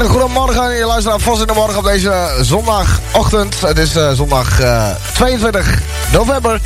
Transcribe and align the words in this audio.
En 0.00 0.06
een 0.06 0.12
goedemorgen, 0.12 0.76
je 0.76 0.84
luistert 0.84 1.22
Vos 1.22 1.40
in 1.40 1.46
de 1.46 1.52
Morgen 1.52 1.78
op 1.78 1.84
deze 1.84 2.38
zondagochtend. 2.40 3.60
Het 3.60 3.78
is 3.78 3.96
uh, 3.96 4.12
zondag 4.12 4.60
uh, 4.60 4.86
22 5.12 5.78
november. 6.12 6.60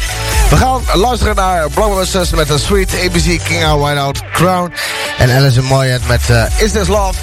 We 0.50 0.56
gaan 0.56 0.82
luisteren 0.92 1.34
naar 1.34 1.70
Blauwe 1.70 2.06
met 2.34 2.48
de 2.48 2.59
Sweet 2.59 2.95
ABC, 3.05 3.41
King 3.45 3.64
Out, 3.64 3.80
Whiteout, 3.80 4.23
Crown. 4.32 4.73
En 5.18 5.36
Alison 5.36 5.64
Moyet 5.64 6.09
met 6.09 6.20
uh, 6.30 6.45
Is 6.56 6.73
This 6.73 6.86
Love. 6.86 7.18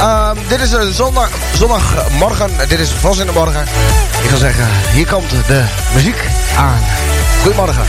Um, 0.00 0.38
dit 0.48 0.60
is 0.60 0.72
een 0.72 0.92
zondag, 0.92 1.30
zondagmorgen, 1.54 2.50
dit 2.68 2.78
is 2.78 2.90
Vos 2.90 3.18
in 3.18 3.26
de 3.26 3.32
Morgen. 3.32 3.62
Ik 4.22 4.30
ga 4.30 4.36
zeggen, 4.36 4.68
hier 4.92 5.06
komt 5.06 5.30
de 5.46 5.64
muziek 5.94 6.24
aan. 6.56 6.80
Goedemorgen. 7.42 7.84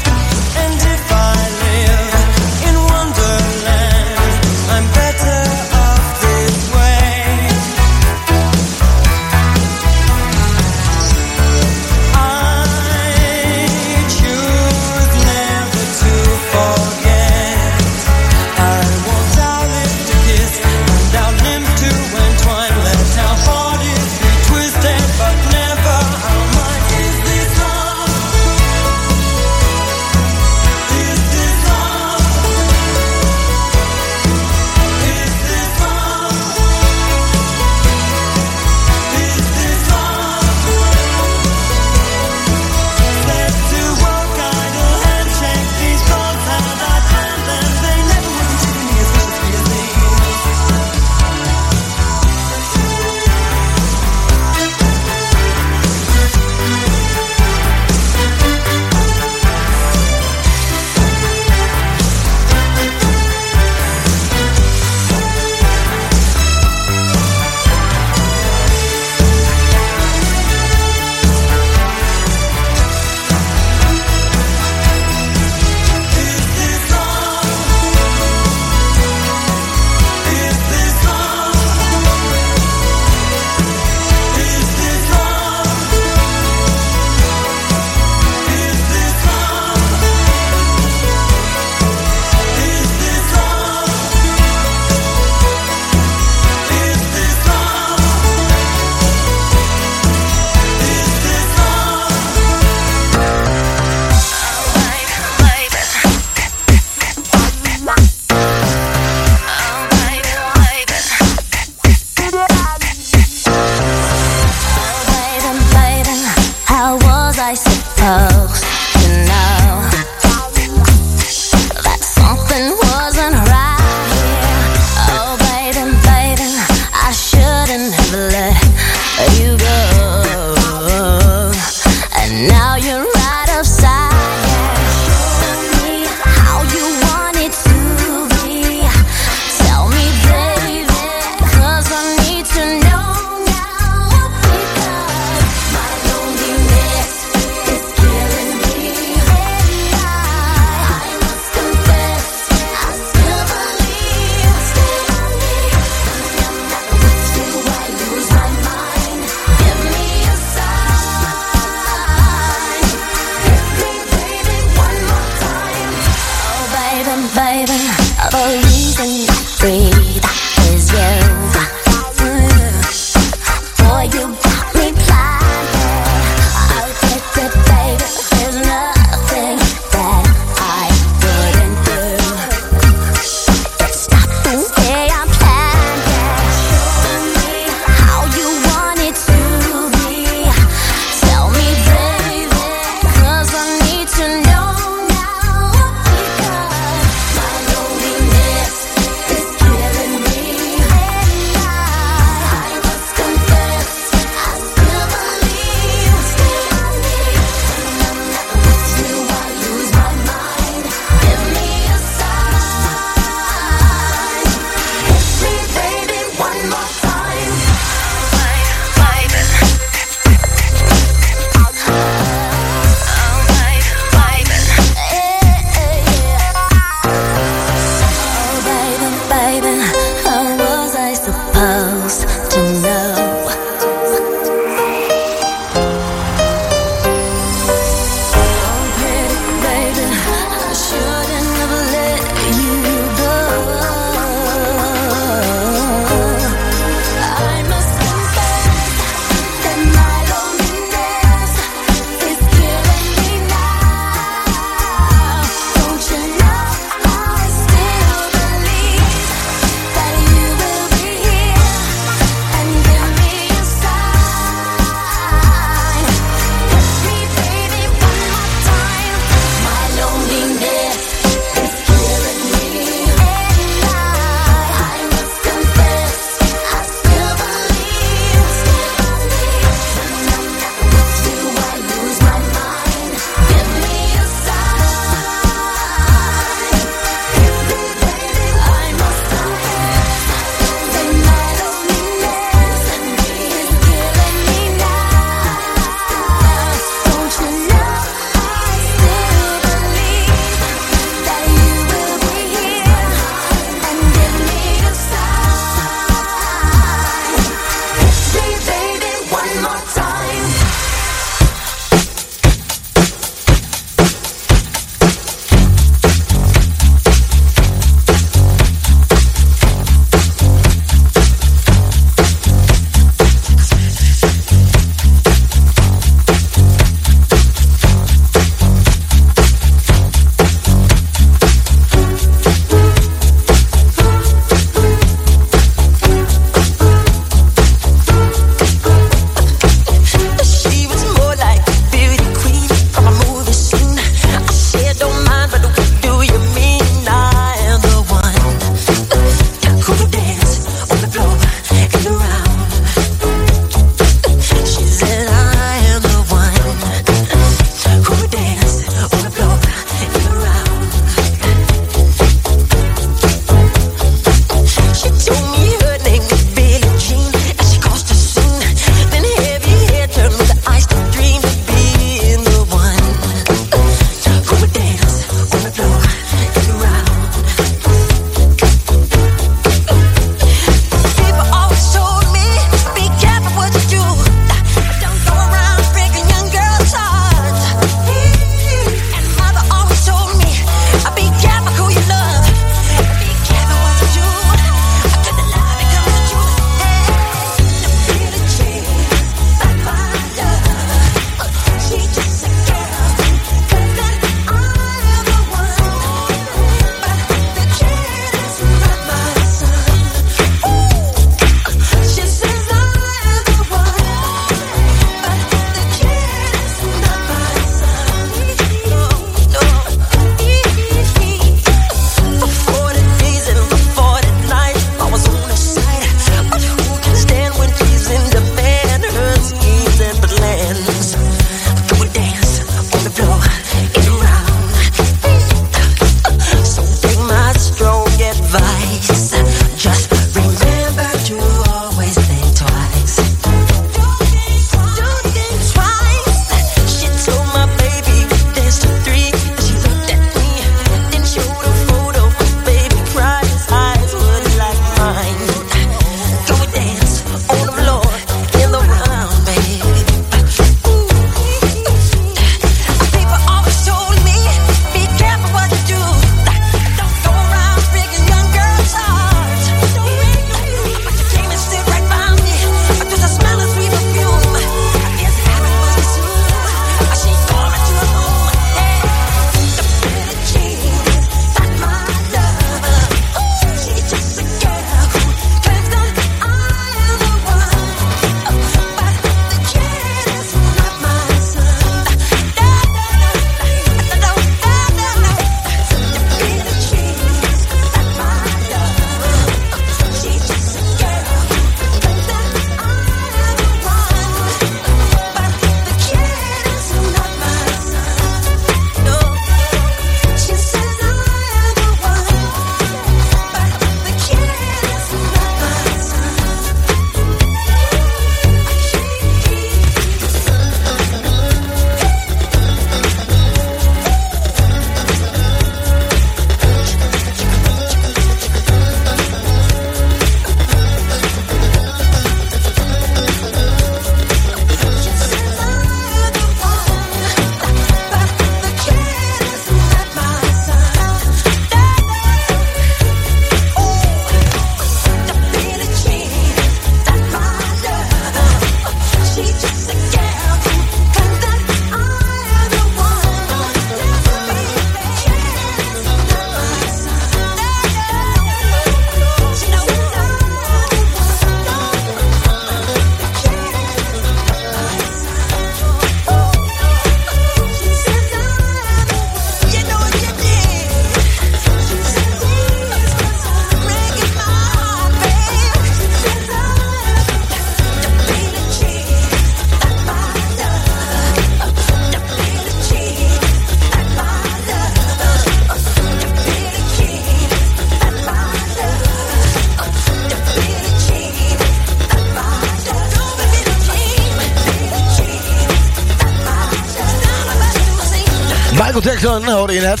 Hoorde 599.70 599.86
je 599.86 599.90
net. 599.90 600.00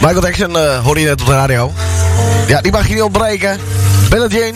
Michael 0.00 0.22
Jackson 0.22 0.56
uh, 0.56 0.84
hoorde 0.84 1.00
je 1.00 1.06
net 1.06 1.20
op 1.20 1.26
de 1.26 1.32
radio. 1.32 1.72
Ja, 2.46 2.60
die 2.60 2.72
mag 2.72 2.88
je 2.88 2.94
niet 2.94 3.02
ontbreken. 3.02 3.58
Billie 4.10 4.28
Jean. 4.28 4.54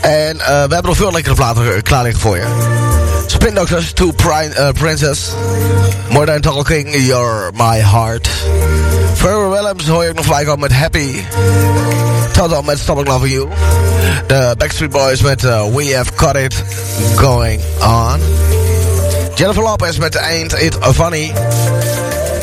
En 0.00 0.36
uh, 0.36 0.44
we 0.44 0.52
hebben 0.52 0.84
nog 0.84 0.96
veel 0.96 1.12
lekkere 1.12 1.34
platen 1.34 1.82
klaar 1.82 2.02
liggen 2.02 2.20
voor 2.20 2.36
je. 2.36 2.44
Spin 3.26 3.54
Doctors, 3.54 3.92
To 3.92 4.12
uh, 4.26 4.68
Princess. 4.72 5.30
More 6.08 6.26
Than 6.26 6.40
Talking, 6.40 6.94
You're 6.94 7.50
My 7.54 7.78
Heart. 7.78 8.28
Pharrell 9.22 9.48
Williams 9.48 9.86
hoor 9.86 10.02
je 10.02 10.08
ook 10.08 10.16
nog 10.16 10.24
voorbij 10.24 10.56
met 10.56 10.72
Happy. 10.72 11.24
Toto 12.32 12.62
met 12.62 12.78
Stop 12.78 13.06
Loving 13.06 13.32
You. 13.32 13.48
De 14.26 14.54
Backstreet 14.58 14.90
Boys 14.90 15.20
met 15.20 15.42
uh, 15.42 15.64
We 15.74 15.94
Have 15.96 16.10
Got 16.14 16.36
It 16.36 16.64
Going 17.14 17.60
On. 17.80 18.20
Jennifer 19.34 19.62
Lopez 19.62 19.96
met 19.96 20.16
Ain't 20.16 20.52
It 20.52 20.76
Funny. 20.80 21.32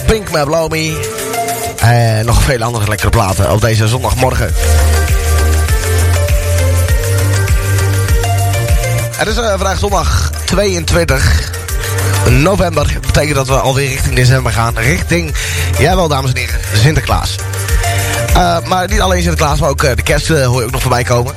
Pink 0.05 0.31
met 0.31 0.45
Blow. 0.45 0.73
En 1.75 2.25
nog 2.25 2.41
veel 2.41 2.63
andere 2.63 2.87
lekkere 2.87 3.09
platen 3.09 3.51
op 3.51 3.61
deze 3.61 3.87
zondagmorgen. 3.87 4.53
Het 9.17 9.27
is 9.27 9.37
uh, 9.37 9.49
vandaag 9.49 9.77
zondag 9.77 10.31
22 10.45 11.57
november. 12.29 12.93
Dat 12.93 13.01
betekent 13.01 13.35
dat 13.35 13.47
we 13.47 13.53
alweer 13.53 13.87
richting 13.87 14.15
december 14.15 14.51
gaan. 14.51 14.77
Richting, 14.77 15.35
jawel 15.77 16.07
dames 16.07 16.31
en 16.31 16.37
heren, 16.37 16.58
Sinterklaas. 16.73 17.35
Uh, 18.35 18.57
maar 18.65 18.87
niet 18.87 19.01
alleen 19.01 19.21
Sinterklaas, 19.21 19.59
maar 19.59 19.69
ook 19.69 19.83
uh, 19.83 19.91
de 19.95 20.01
kerst 20.01 20.29
uh, 20.29 20.45
hoor 20.45 20.59
je 20.59 20.65
ook 20.65 20.71
nog 20.71 20.81
voorbij 20.81 21.03
komen. 21.03 21.33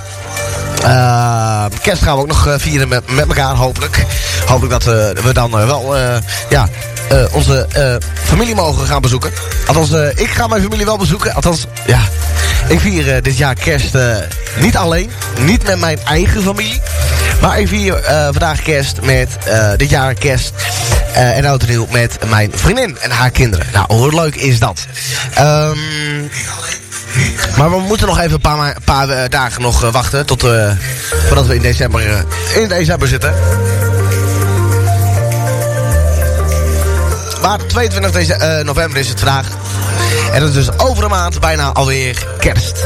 kerst 1.82 2.02
gaan 2.02 2.14
we 2.14 2.20
ook 2.20 2.26
nog 2.26 2.54
vieren 2.56 2.88
met, 2.88 3.10
met 3.10 3.28
elkaar, 3.28 3.54
hopelijk. 3.54 4.04
Hopelijk 4.46 4.72
dat 4.72 4.84
we 5.24 5.32
dan 5.32 5.50
wel 5.50 5.96
ja, 6.48 6.68
onze 7.30 7.66
familie 8.24 8.54
mogen 8.54 8.86
gaan 8.86 9.00
bezoeken. 9.00 9.32
Althans, 9.66 9.90
ik 10.14 10.30
ga 10.30 10.46
mijn 10.46 10.62
familie 10.62 10.84
wel 10.84 10.98
bezoeken. 10.98 11.34
Althans, 11.34 11.66
ja, 11.86 12.00
ik 12.68 12.80
vier 12.80 13.22
dit 13.22 13.36
jaar 13.36 13.54
kerst 13.54 13.94
niet 14.56 14.76
alleen. 14.76 15.10
Niet 15.40 15.66
met 15.66 15.78
mijn 15.78 15.98
eigen 16.04 16.42
familie. 16.42 16.80
Maar 17.40 17.60
ik 17.60 17.68
vier 17.68 18.00
vandaag 18.30 18.62
kerst 18.62 19.00
met 19.00 19.28
dit 19.76 19.90
jaar 19.90 20.14
kerst 20.14 20.52
uh, 21.16 21.36
en 21.36 21.44
oud 21.44 21.64
met 21.90 22.18
mijn 22.28 22.50
vriendin 22.54 22.98
en 23.00 23.10
haar 23.10 23.30
kinderen. 23.30 23.66
Nou, 23.72 23.86
hoe 23.88 24.14
leuk 24.14 24.34
is 24.34 24.58
dat? 24.58 24.86
Um, 25.42 26.30
maar 27.56 27.70
we 27.70 27.80
moeten 27.80 28.06
nog 28.06 28.18
even 28.18 28.40
een 28.42 28.74
paar, 28.84 29.08
uh, 29.08 29.16
dagen 29.28 29.62
nog 29.62 29.84
uh, 29.84 29.92
wachten 29.92 30.26
tot 30.26 30.44
uh, 30.44 30.70
voordat 31.26 31.46
we 31.46 31.54
in 31.54 31.62
december, 31.62 32.24
in 32.54 32.68
december 32.68 33.08
zitten. 33.08 33.34
Maar 37.42 37.58
22 37.66 38.10
deze, 38.10 38.62
november 38.64 38.98
is 38.98 39.08
het 39.08 39.20
vandaag. 39.20 39.46
En 40.32 40.40
dat 40.40 40.48
is 40.48 40.54
dus 40.54 40.78
over 40.78 41.04
een 41.04 41.10
maand 41.10 41.40
bijna 41.40 41.72
alweer 41.72 42.26
kerst. 42.38 42.84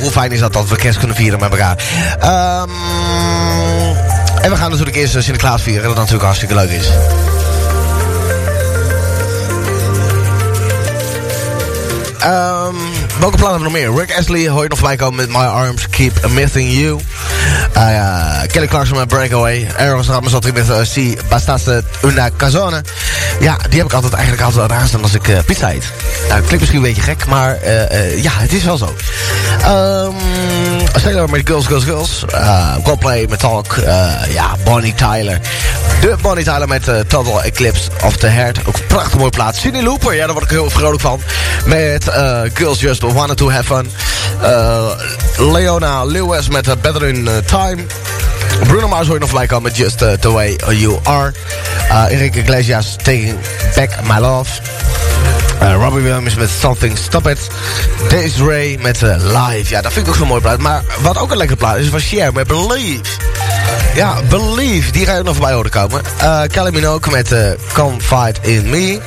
Hoe 0.00 0.10
fijn 0.10 0.32
is 0.32 0.40
dat 0.40 0.52
dat 0.52 0.68
we 0.68 0.76
kerst 0.76 0.98
kunnen 0.98 1.16
vieren 1.16 1.40
met 1.40 1.50
elkaar. 1.50 1.76
Um, 2.62 2.70
en 4.42 4.50
we 4.50 4.56
gaan 4.56 4.70
natuurlijk 4.70 4.96
eerst 4.96 5.12
Sinterklaas 5.12 5.62
vieren. 5.62 5.84
Dat 5.84 5.96
natuurlijk 5.96 6.24
hartstikke 6.24 6.54
leuk 6.54 6.70
is. 6.70 6.88
Um, 12.24 12.76
welke 13.18 13.36
plannen 13.36 13.40
hebben 13.40 13.58
we 13.58 13.62
nog 13.62 13.72
meer? 13.72 14.00
Rick 14.00 14.18
Astley 14.18 14.48
hoor 14.48 14.62
je 14.62 14.68
nog 14.68 14.78
voorbij 14.78 14.96
komen 14.96 15.16
met 15.16 15.28
My 15.28 15.44
Arms 15.44 15.88
Keep 15.88 16.28
Missing 16.28 16.72
You. 16.72 17.00
Uh, 17.76 17.92
ja, 17.92 18.42
Kelly 18.46 18.66
Clarkson 18.66 18.98
met 18.98 19.08
Breakaway. 19.08 19.68
Eros 19.76 20.08
Ramazzotti 20.08 20.52
met 20.52 20.68
uh, 20.68 20.76
Si 20.82 21.16
Bastaste 21.28 21.84
Una 22.04 22.30
Casone. 22.36 22.84
Ja, 23.40 23.56
die 23.68 23.78
heb 23.78 23.88
ik 23.88 23.92
altijd 23.92 24.12
eigenlijk 24.12 24.42
altijd 24.42 24.72
aanstaan 24.72 25.02
als 25.02 25.14
ik 25.14 25.28
uh, 25.28 25.38
pizza 25.46 25.72
eet. 25.72 25.84
Nou, 26.28 26.40
klinkt 26.40 26.58
misschien 26.58 26.76
een 26.76 26.86
beetje 26.94 27.02
gek, 27.02 27.26
maar 27.26 27.58
uh, 27.64 28.22
ja, 28.22 28.32
het 28.34 28.52
is 28.52 28.64
wel 28.64 28.76
zo. 28.76 28.94
Um, 29.66 30.14
Sailor 30.94 31.30
met 31.30 31.40
Girls, 31.44 31.66
Girls, 31.66 31.84
Girls. 31.84 32.24
Uh, 32.34 32.74
Coldplay 32.84 33.26
met 33.28 33.38
Talk. 33.38 33.74
ja, 34.28 34.56
Bonnie 34.64 34.94
Tyler. 34.94 35.40
De 36.00 36.16
Bonnie 36.22 36.44
Tyler 36.44 36.68
met 36.68 36.84
Total 37.08 37.42
Eclipse 37.42 37.90
of 38.04 38.16
the 38.16 38.26
Heart. 38.26 38.58
Ook 38.66 38.76
een 38.76 38.86
prachtig 38.86 39.18
mooie 39.18 39.30
plaat. 39.30 39.56
Cindy 39.56 39.80
Looper, 39.80 40.14
ja, 40.14 40.24
daar 40.24 40.32
word 40.32 40.44
ik 40.44 40.50
heel 40.50 40.70
vrolijk 40.70 41.00
van. 41.00 41.20
Met 41.64 42.04
Girls 42.54 42.80
Just 42.80 43.02
Wanted 43.02 43.36
to 43.36 43.50
Have 43.50 43.64
Fun. 43.64 43.90
Leona 45.52 46.04
Lewis 46.04 46.48
met 46.48 46.80
Better 46.82 47.04
in 47.04 47.28
Time. 47.46 47.82
Bruno 48.66 48.88
Mars 48.88 49.06
hoor 49.06 49.18
je 49.18 49.20
nog 49.20 49.46
komen 49.46 49.62
met 49.62 49.76
Just 49.76 49.98
The 49.98 50.30
Way 50.30 50.58
You 50.68 50.98
Are. 51.02 51.32
Uh, 51.90 52.12
Enrique 52.12 52.40
Iglesias 52.40 52.96
Taking 52.96 53.38
Back 53.74 53.90
My 54.06 54.18
Love. 54.18 54.50
Uh, 55.62 55.74
Robbie 55.74 56.02
Williams 56.02 56.34
met 56.34 56.50
Something 56.60 56.98
Stop 56.98 57.28
It. 57.28 57.38
Ray 58.38 58.78
met 58.80 59.02
uh, 59.02 59.16
Live. 59.18 59.70
Ja, 59.70 59.80
dat 59.80 59.92
vind 59.92 60.06
ik 60.06 60.12
ook 60.12 60.18
zo'n 60.18 60.28
mooi 60.28 60.40
plaat. 60.40 60.58
Maar 60.58 60.82
wat 61.00 61.18
ook 61.18 61.30
een 61.30 61.36
lekker 61.36 61.56
plaat 61.56 61.76
is, 61.76 61.88
was 61.88 62.06
Cher 62.08 62.32
met 62.32 62.46
Believe. 62.46 63.02
Ja, 63.94 64.22
Believe. 64.28 64.90
Die 64.90 65.06
ga 65.06 65.18
ook 65.18 65.24
nog 65.24 65.34
voorbij 65.34 65.54
horen 65.54 65.70
komen. 65.70 66.02
Uh, 66.22 66.42
Kelly 66.46 66.70
Minogue 66.70 67.12
met 67.12 67.34
Confide 67.72 68.34
in 68.40 68.70
Me. 68.70 69.00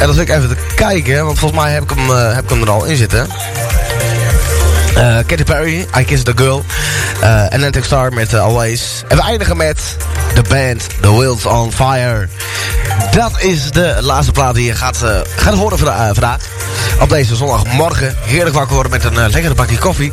En 0.00 0.06
dan 0.06 0.14
zit 0.14 0.28
ik 0.28 0.36
even 0.36 0.48
te 0.48 0.56
kijken, 0.74 1.24
want 1.24 1.38
volgens 1.38 1.60
mij 1.60 1.72
heb 1.72 1.82
ik 1.82 1.90
hem, 1.90 2.10
heb 2.10 2.44
ik 2.44 2.50
hem 2.50 2.62
er 2.62 2.70
al 2.70 2.84
in 2.84 2.96
zitten. 2.96 3.26
Katy 5.26 5.44
Perry, 5.44 5.86
I 5.98 6.04
Kiss 6.04 6.22
the 6.22 6.32
Girl. 6.36 6.64
Uh, 7.22 7.44
Atlantic 7.44 7.84
Star 7.84 8.12
met 8.12 8.34
Always. 8.34 9.02
En 9.08 9.16
we 9.16 9.22
eindigen 9.22 9.56
met 9.56 9.96
de 10.34 10.42
band 10.48 10.86
The 11.00 11.12
Wheels 11.16 11.46
on 11.46 11.72
Fire. 11.72 12.28
Dat 13.10 13.40
is 13.40 13.70
de 13.70 13.96
laatste 14.00 14.32
plaat 14.32 14.54
die 14.54 14.64
je 14.64 14.74
gaat, 14.74 15.00
uh, 15.04 15.10
gaat 15.36 15.54
horen 15.54 15.78
vandaag. 15.78 16.40
Op 17.00 17.08
deze 17.08 17.36
zondagmorgen. 17.36 18.16
Heerlijk 18.20 18.56
wakker 18.56 18.74
worden 18.74 18.92
met 18.92 19.04
een 19.04 19.30
lekkere 19.30 19.54
bakje 19.54 19.78
koffie. 19.78 20.12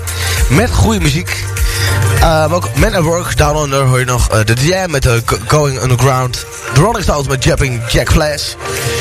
Met 0.49 0.71
goede 0.71 0.99
muziek. 0.99 1.45
Uh, 2.19 2.45
ook 2.51 2.69
Men 2.75 2.95
at 2.95 3.03
Work, 3.03 3.37
Down 3.37 3.63
Under 3.63 3.85
hoor 3.85 3.99
je 3.99 4.05
nog 4.05 4.33
uh, 4.33 4.39
The 4.39 4.53
Jam 4.53 4.91
met 4.91 5.05
uh, 5.05 5.13
Going 5.47 5.81
Underground. 5.81 6.45
The 6.73 6.81
Rolling 6.81 7.03
Stones 7.03 7.27
met 7.27 7.43
Jumping 7.43 7.81
Jack 7.91 8.11
Flash. 8.11 8.43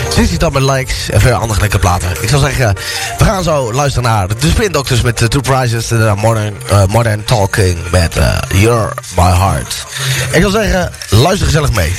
Sissy 0.09 0.37
Top 0.37 0.53
met 0.53 0.63
Likes 0.63 1.11
en 1.11 1.21
veel 1.21 1.35
andere 1.35 1.61
lekkere 1.61 1.81
platen. 1.81 2.09
Ik 2.21 2.29
zou 2.29 2.41
zeggen, 2.41 2.75
we 3.19 3.25
gaan 3.25 3.43
zo 3.43 3.73
luisteren 3.73 4.11
naar 4.11 4.29
de 4.29 4.49
Spin 4.49 4.73
Doctors 4.73 5.01
met 5.01 5.21
uh, 5.21 5.29
Two 5.29 5.41
Prizes. 5.41 5.91
En 5.91 5.99
uh, 5.99 6.15
modern, 6.15 6.57
modern 6.89 7.25
Talking 7.25 7.79
met 7.91 8.15
You're 8.49 8.93
My 9.17 9.31
Heart. 9.31 9.87
Ik 10.33 10.41
zou 10.41 10.53
zeggen, 10.53 10.93
luister 11.11 11.47
gezellig 11.47 11.73
mee. 11.73 11.95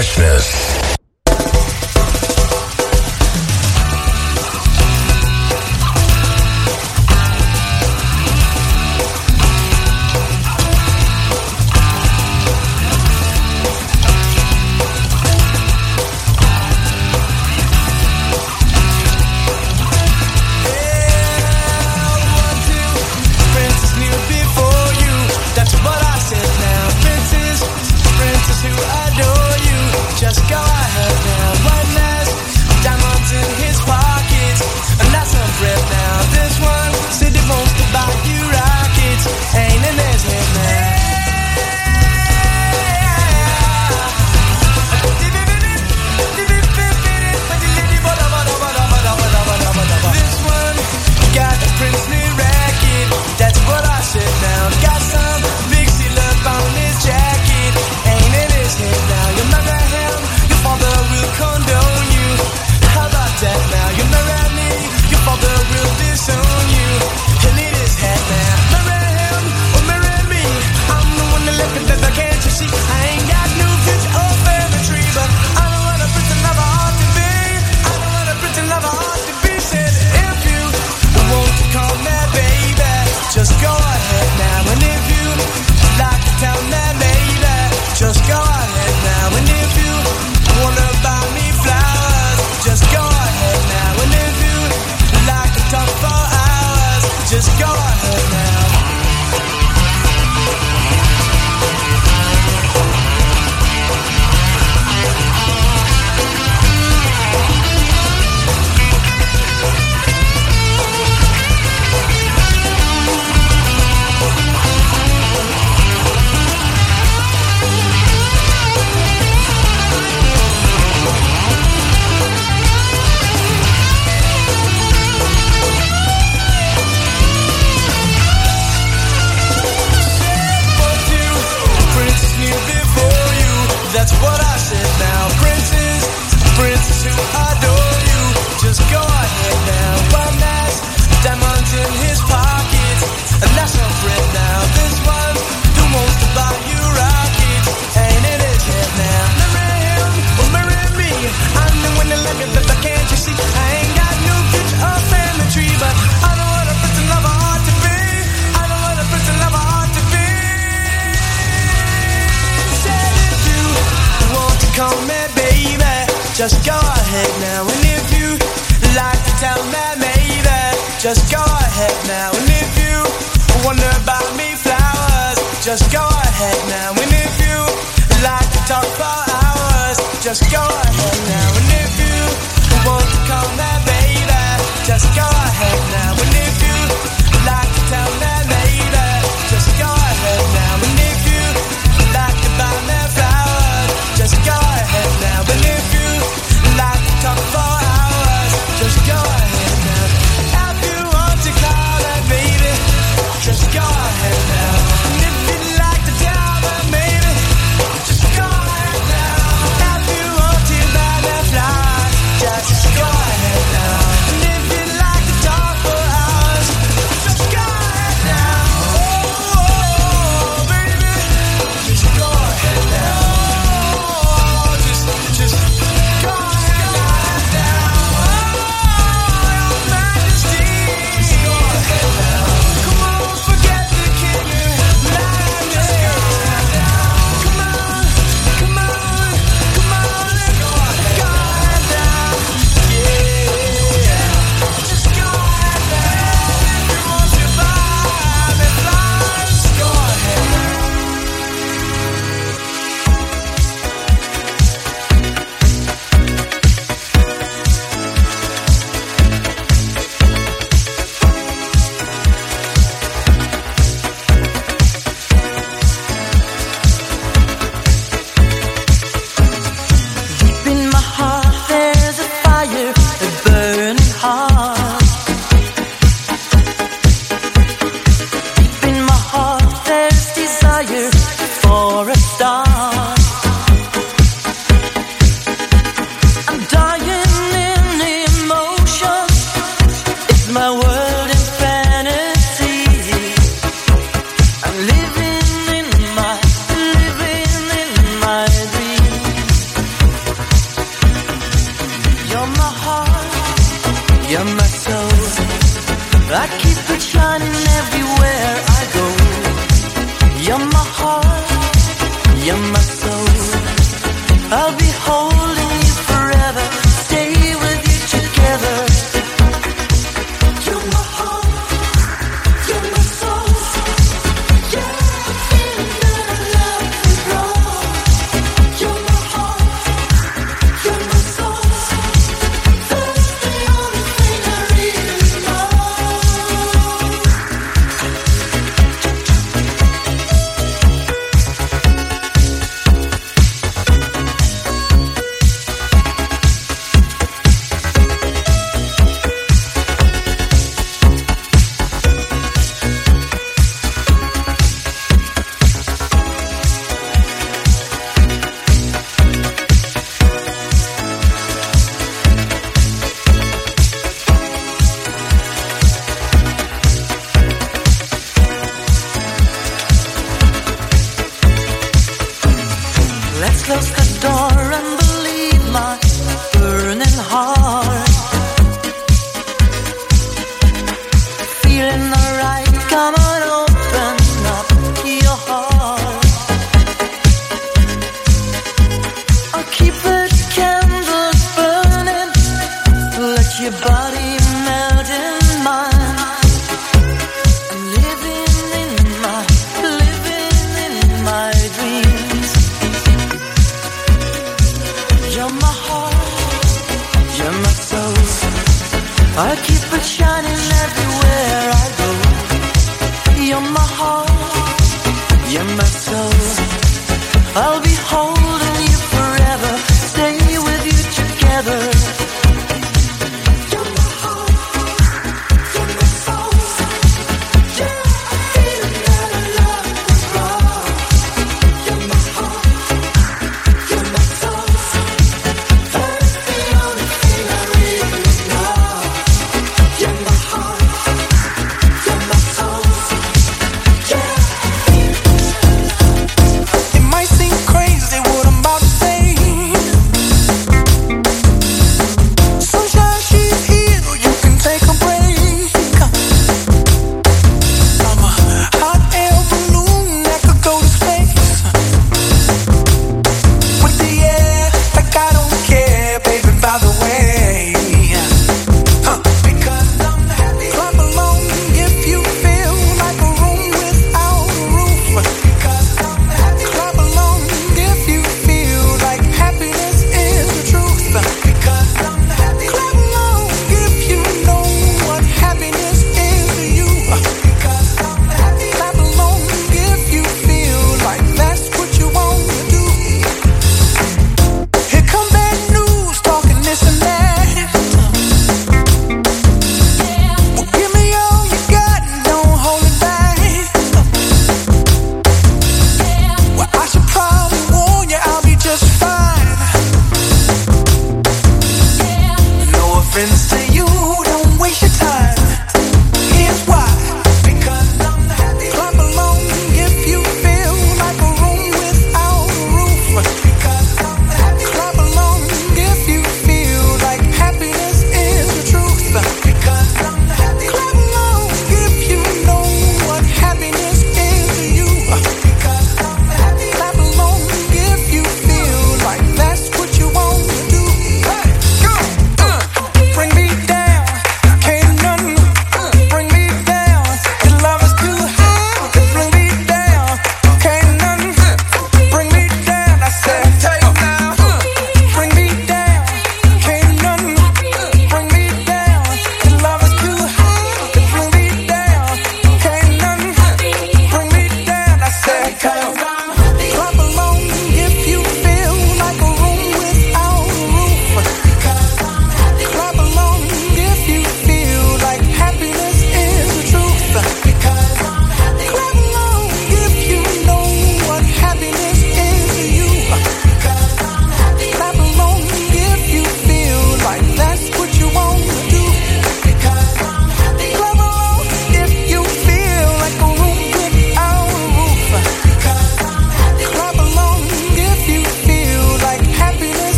Freshness. 0.00 0.69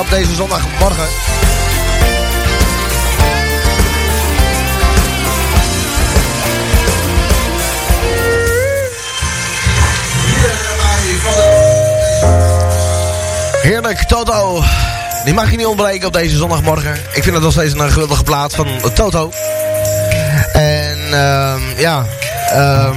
Op 0.00 0.10
deze 0.10 0.34
zondagmorgen. 0.34 1.06
Heerlijk, 13.62 14.02
Toto. 14.02 14.62
Die 15.24 15.34
mag 15.34 15.50
je 15.50 15.56
niet 15.56 15.66
ontbreken 15.66 16.06
op 16.06 16.12
deze 16.12 16.36
zondagmorgen. 16.36 16.92
Ik 17.12 17.22
vind 17.22 17.34
het 17.34 17.44
nog 17.44 17.52
steeds 17.52 17.74
een 17.74 17.90
geweldige 17.90 18.22
plaat 18.22 18.54
van 18.54 18.68
Toto. 18.94 19.30
En 20.52 20.98
um, 20.98 21.62
ja, 21.76 22.04
um, 22.54 22.96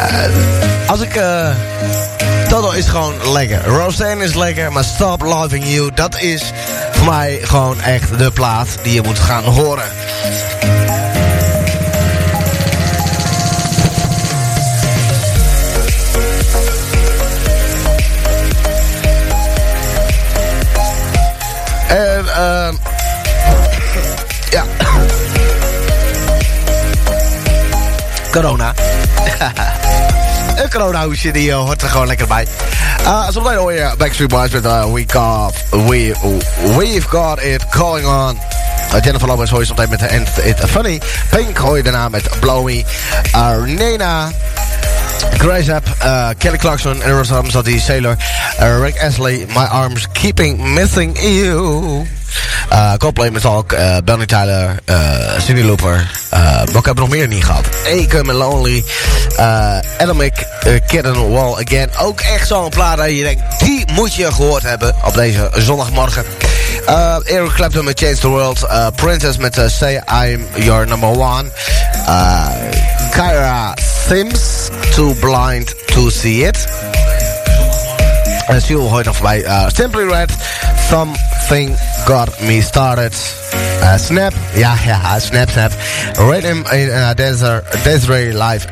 uh, 0.00 0.88
als 0.88 1.00
ik... 1.00 1.16
Uh, 1.16 1.48
Is 2.74 2.88
gewoon 2.88 3.32
lekker. 3.32 3.66
Roseanne 3.66 4.24
is 4.24 4.34
lekker, 4.34 4.72
maar 4.72 4.84
Stop 4.84 5.22
Loving 5.22 5.64
You, 5.66 5.90
dat 5.94 6.20
is 6.20 6.52
voor 6.92 7.06
mij 7.06 7.38
gewoon 7.42 7.80
echt 7.80 8.18
de 8.18 8.30
plaat 8.30 8.68
die 8.82 8.92
je 8.92 9.02
moet 9.02 9.18
gaan 9.18 9.44
horen. 9.44 9.84
En, 21.88 22.24
uh, 22.24 22.68
ja. 24.50 24.64
Corona. 28.30 28.74
Een 30.66 30.72
corona-hoesje, 30.72 31.32
die 31.32 31.48
uh, 31.48 31.56
hoort 31.56 31.82
er 31.82 31.88
gewoon 31.88 32.06
lekker 32.06 32.26
bij. 32.26 32.46
Uh, 33.02 33.28
zometeen 33.30 33.56
hoor 33.56 33.72
je 33.72 33.94
Backstreet 33.98 34.28
Boys 34.28 34.50
met 34.50 34.64
uh, 34.64 34.92
we 34.92 35.04
got, 35.06 35.54
we, 35.70 36.14
We've 36.76 37.08
Got 37.08 37.42
It 37.42 37.64
Going 37.70 38.06
On. 38.06 38.38
Uh, 38.94 39.02
Jennifer 39.02 39.28
Lopez 39.28 39.50
hoor 39.50 39.60
je 39.60 39.66
zometeen 39.66 39.90
met 39.90 40.10
And 40.10 40.28
It 40.44 40.70
Funny. 40.70 41.00
Pink 41.30 41.56
hoor 41.56 41.76
je 41.76 41.82
daarna 41.82 42.08
met 42.08 42.40
Blow 42.40 42.64
Me. 42.64 42.84
Uh, 43.34 43.62
Nena... 43.62 44.30
Grace 45.38 45.74
App, 45.74 45.86
Kelly 46.38 46.56
Clarkson, 46.58 47.02
en 47.02 47.12
Rosam 47.12 47.50
zat 47.50 47.64
die 47.64 47.80
Sailor, 47.80 48.16
Rick 48.58 49.02
Astley, 49.02 49.46
My 49.48 49.64
Arms 49.64 50.06
Keeping 50.12 50.74
Missing 50.74 51.18
You. 51.20 52.06
Uh, 52.72 52.94
Coldplay 52.94 53.30
met 53.30 53.42
Talk, 53.42 53.74
Bonnie 54.04 54.26
Tyler, 54.26 54.74
Cindy 55.38 55.62
Looper. 55.62 56.25
Uh, 56.36 56.58
wat 56.58 56.84
hebben 56.84 56.94
we 56.94 57.00
nog 57.00 57.08
meer 57.08 57.28
niet 57.28 57.44
gehad? 57.44 57.64
Acom 57.86 58.30
and 58.30 58.38
Lonely, 58.38 58.84
uh, 59.38 59.78
Atomic, 59.98 60.46
uh, 60.92 61.30
Wall 61.30 61.64
Again. 61.64 61.88
Ook 61.98 62.20
echt 62.20 62.46
zo'n 62.46 62.68
plaat 62.68 62.96
dat 62.96 63.10
je 63.10 63.22
denkt, 63.22 63.60
die 63.60 63.84
moet 63.92 64.14
je 64.14 64.32
gehoord 64.32 64.62
hebben 64.62 64.94
op 65.04 65.14
deze 65.14 65.50
zondagmorgen. 65.54 66.24
Uh, 66.88 67.16
Eric 67.24 67.52
Clapton 67.52 67.84
met 67.84 67.98
Change 67.98 68.16
the 68.16 68.28
World. 68.28 68.62
Uh, 68.62 68.86
Princess 68.94 69.36
met 69.36 69.60
Say 69.66 70.02
I'm 70.24 70.46
Your 70.54 70.86
Number 70.86 71.08
One. 71.08 71.50
Kyra 73.10 73.74
Sims, 74.08 74.68
Too 74.94 75.14
Blind 75.14 75.74
to 75.86 76.10
See 76.10 76.46
It. 76.46 76.66
En 78.46 78.62
Seal 78.62 78.88
hoort 78.88 79.04
nog. 79.04 79.32
Uh, 79.32 79.66
Simply 79.74 80.04
Red, 80.04 80.30
Something 80.88 81.78
Got 82.04 82.40
Me 82.40 82.62
Started. 82.62 83.14
Uh, 83.82 83.92
snap, 83.96 84.32
ja, 84.52 84.74
ja, 84.84 85.18
Snap, 85.18 85.50
Snap. 85.50 85.72
Rhythm 86.12 86.62
in 86.70 86.86
uh, 86.86 87.08
Desert, 87.14 87.64
Desiree 87.82 88.42
Live. 88.42 88.66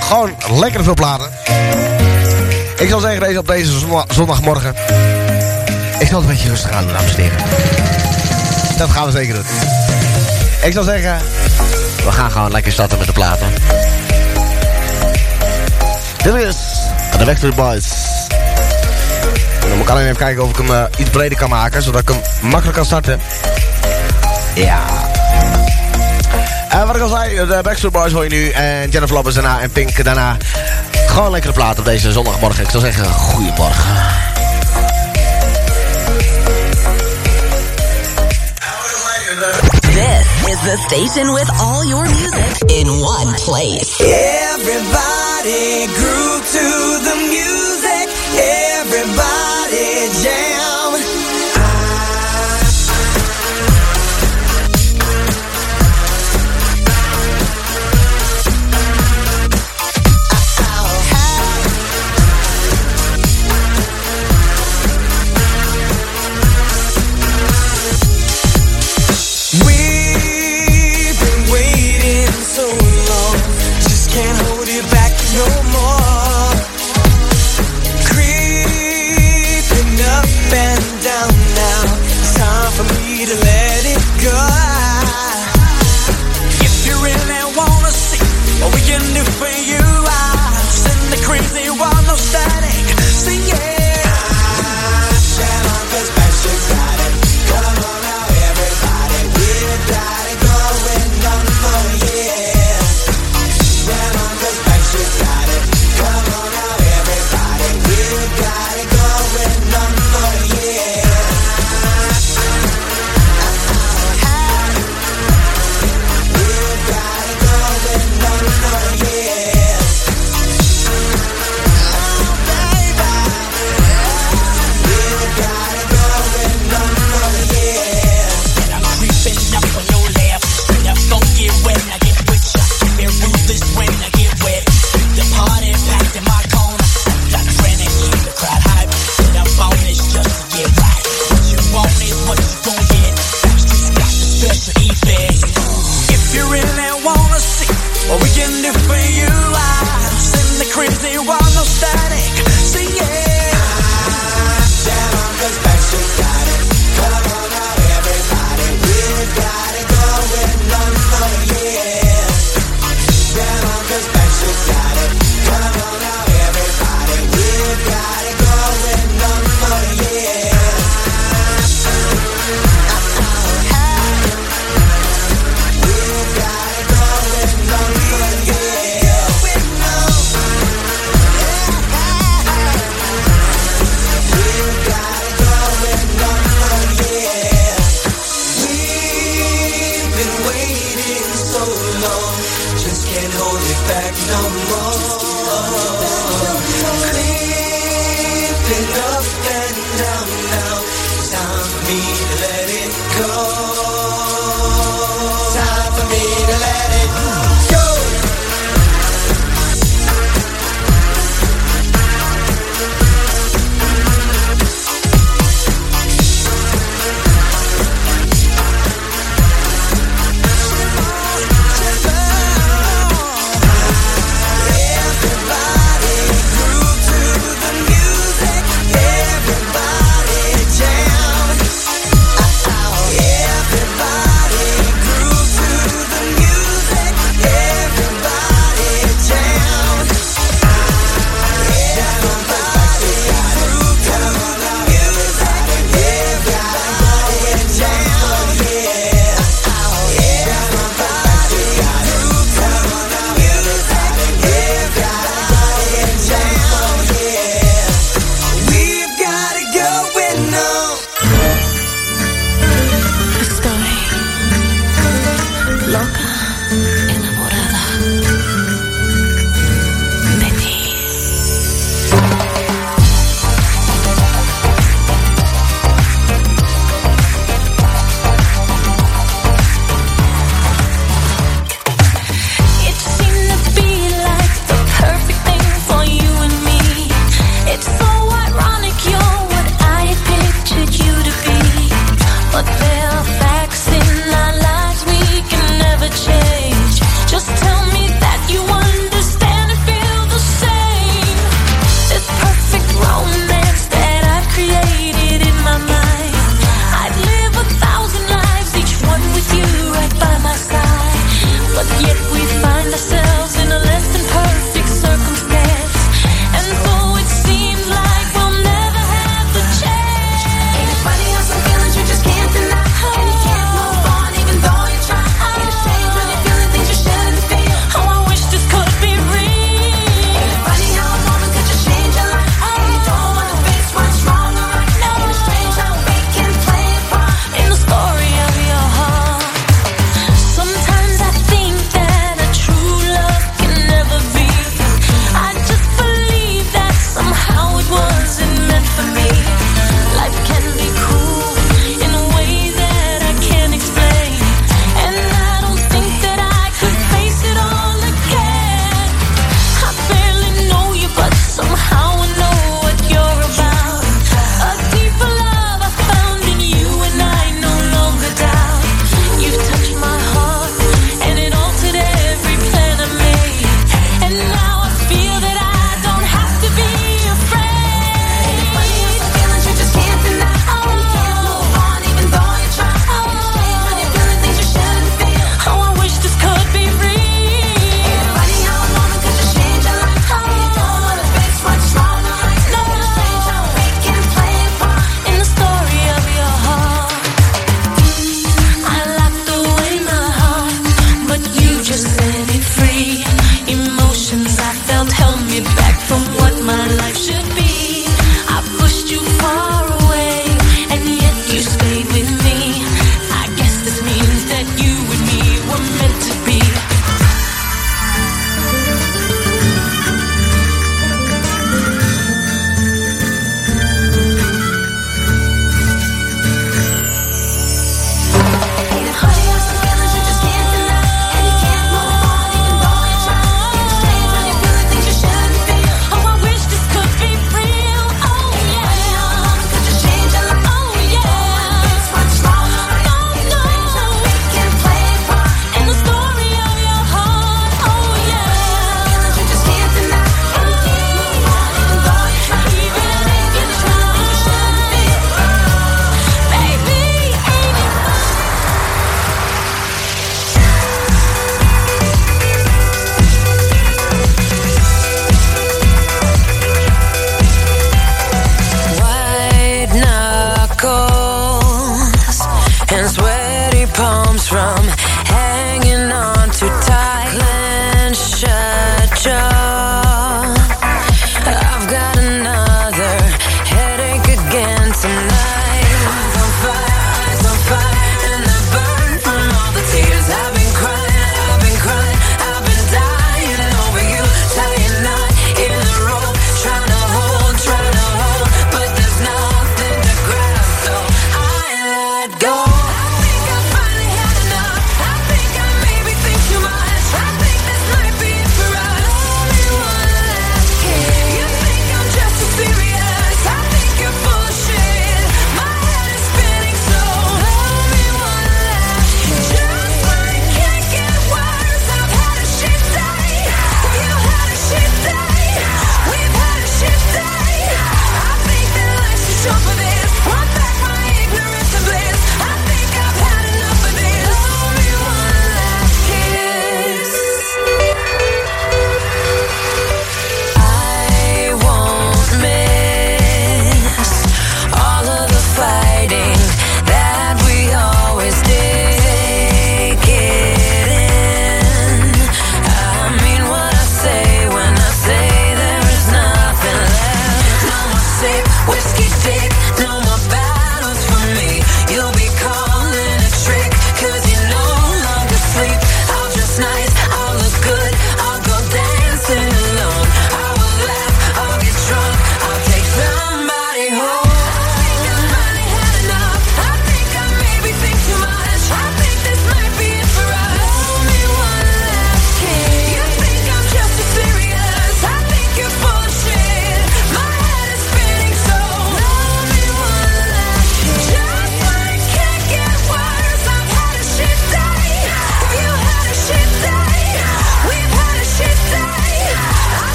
Gewoon 0.00 0.34
lekker 0.50 0.84
veel 0.84 0.94
platen. 0.94 1.30
Ik 2.78 2.88
zal 2.88 3.00
zeggen, 3.00 3.20
deze 3.20 3.38
op 3.38 3.46
deze 3.46 3.72
zondagmorgen. 4.08 4.74
Ik 5.98 6.06
zal 6.06 6.20
het 6.20 6.28
een 6.28 6.34
beetje 6.34 6.48
rustig 6.48 6.70
aan 6.70 6.84
doen, 6.84 6.92
dames 6.92 7.14
en 7.14 7.22
heren. 7.22 7.38
Dat 8.78 8.90
gaan 8.90 9.06
we 9.06 9.12
zeker 9.12 9.34
doen. 9.34 9.44
Ik 10.62 10.72
zal 10.72 10.82
zeggen, 10.82 11.18
we 12.04 12.12
gaan 12.12 12.30
gewoon 12.30 12.50
lekker 12.50 12.72
starten 12.72 12.98
met 12.98 13.06
de 13.06 13.12
platen. 13.12 13.48
Dit 16.22 16.34
is 16.34 16.56
de 17.18 17.24
Backstreet 17.24 17.54
Boys. 17.54 17.88
Dan 19.60 19.70
moet 19.70 19.86
ik 19.86 19.88
alleen 19.88 20.04
even 20.04 20.16
kijken 20.16 20.42
of 20.42 20.50
ik 20.50 20.56
hem 20.56 20.70
uh, 20.70 20.82
iets 20.96 21.10
breder 21.10 21.38
kan 21.38 21.48
maken, 21.48 21.82
zodat 21.82 22.00
ik 22.00 22.08
hem 22.08 22.20
makkelijk 22.50 22.76
kan 22.76 22.86
starten. 22.86 23.20
Ja. 24.54 24.80
En 26.68 26.86
wat 26.86 26.96
ik 26.96 27.02
al 27.02 27.08
zei, 27.08 27.34
de 27.34 27.58
Backstreet 27.62 27.92
Boys 27.92 28.12
hoor 28.12 28.24
je 28.24 28.30
nu. 28.30 28.50
En 28.50 28.90
Jennifer 28.90 29.16
Lopez 29.16 29.34
daarna 29.34 29.60
en 29.60 29.70
Pink 29.70 30.04
daarna. 30.04 30.36
Gewoon 31.06 31.30
lekkere 31.30 31.52
plaat 31.52 31.78
op 31.78 31.84
deze 31.84 32.12
zondagmorgen. 32.12 32.64
Ik 32.64 32.70
zou 32.70 32.82
zeggen, 32.82 33.04
goedemorgen. 33.04 33.96
This 39.80 40.26
is 40.48 40.60
the 40.62 40.76
station 40.86 41.34
with 41.34 41.50
all 41.60 41.84
your 41.84 42.04
music 42.04 42.70
in 42.70 42.86
one 42.86 43.32
place. 43.34 44.00
Everybody 44.00 45.86
grew 45.98 46.40
to 46.54 46.66
the 47.08 47.16
music. 47.28 48.08
Everybody 48.78 50.22
jam. 50.22 50.49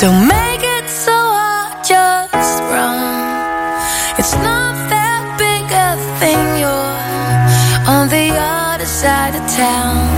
Don't 0.00 0.26
make 0.26 0.62
it 0.62 0.88
so 0.88 1.12
I 1.12 1.78
just 1.86 2.62
run. 2.72 3.76
It's 4.18 4.32
not 4.36 4.72
that 4.88 5.36
big 5.36 5.70
a 5.70 5.90
thing. 6.18 6.40
You're 6.58 7.86
on 7.86 8.08
the 8.08 8.32
other 8.34 8.86
side 8.86 9.34
of 9.34 9.46
town. 9.54 10.09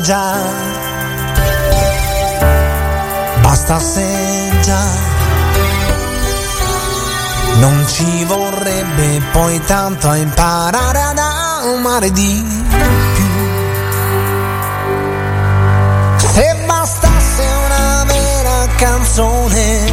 Già, 0.00 0.36
bastasse 3.40 4.52
già. 4.60 4.80
Non 7.56 7.84
ci 7.88 8.24
vorrebbe 8.24 9.20
poi 9.32 9.60
tanto 9.64 10.08
a 10.08 10.16
imparare 10.16 11.00
ad 11.00 11.18
amare 11.18 12.12
di 12.12 12.62
più. 13.14 13.24
Se 16.32 16.62
bastasse 16.64 17.42
una 17.64 18.04
vera 18.04 18.68
canzone 18.76 19.92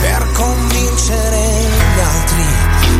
per 0.00 0.32
convincere 0.32 1.40
gli 1.94 2.00
altri, 2.00 2.46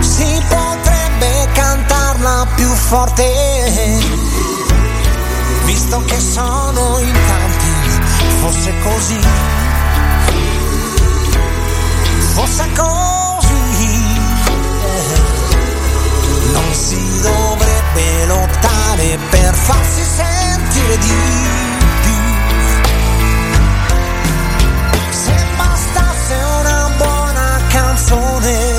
si 0.01 0.43
potrebbe 0.49 1.49
cantarla 1.55 2.47
più 2.57 2.69
forte. 2.69 4.04
Visto 5.85 6.03
che 6.07 6.19
sono 6.19 6.99
in 6.99 7.13
tanti, 7.13 7.67
fosse 8.41 8.73
così 8.81 9.21
fosse 12.33 12.69
così, 12.73 14.19
non 16.53 16.73
si 16.73 17.21
dovrebbe 17.21 18.27
lottare 18.27 19.19
per 19.29 19.55
farsi 19.55 20.03
sentire 20.03 20.99
di 20.99 21.13
più. 22.03 22.13
Se 25.11 25.35
bastasse 25.59 26.35
una 26.61 26.91
buona 26.97 27.61
canzone 27.69 28.74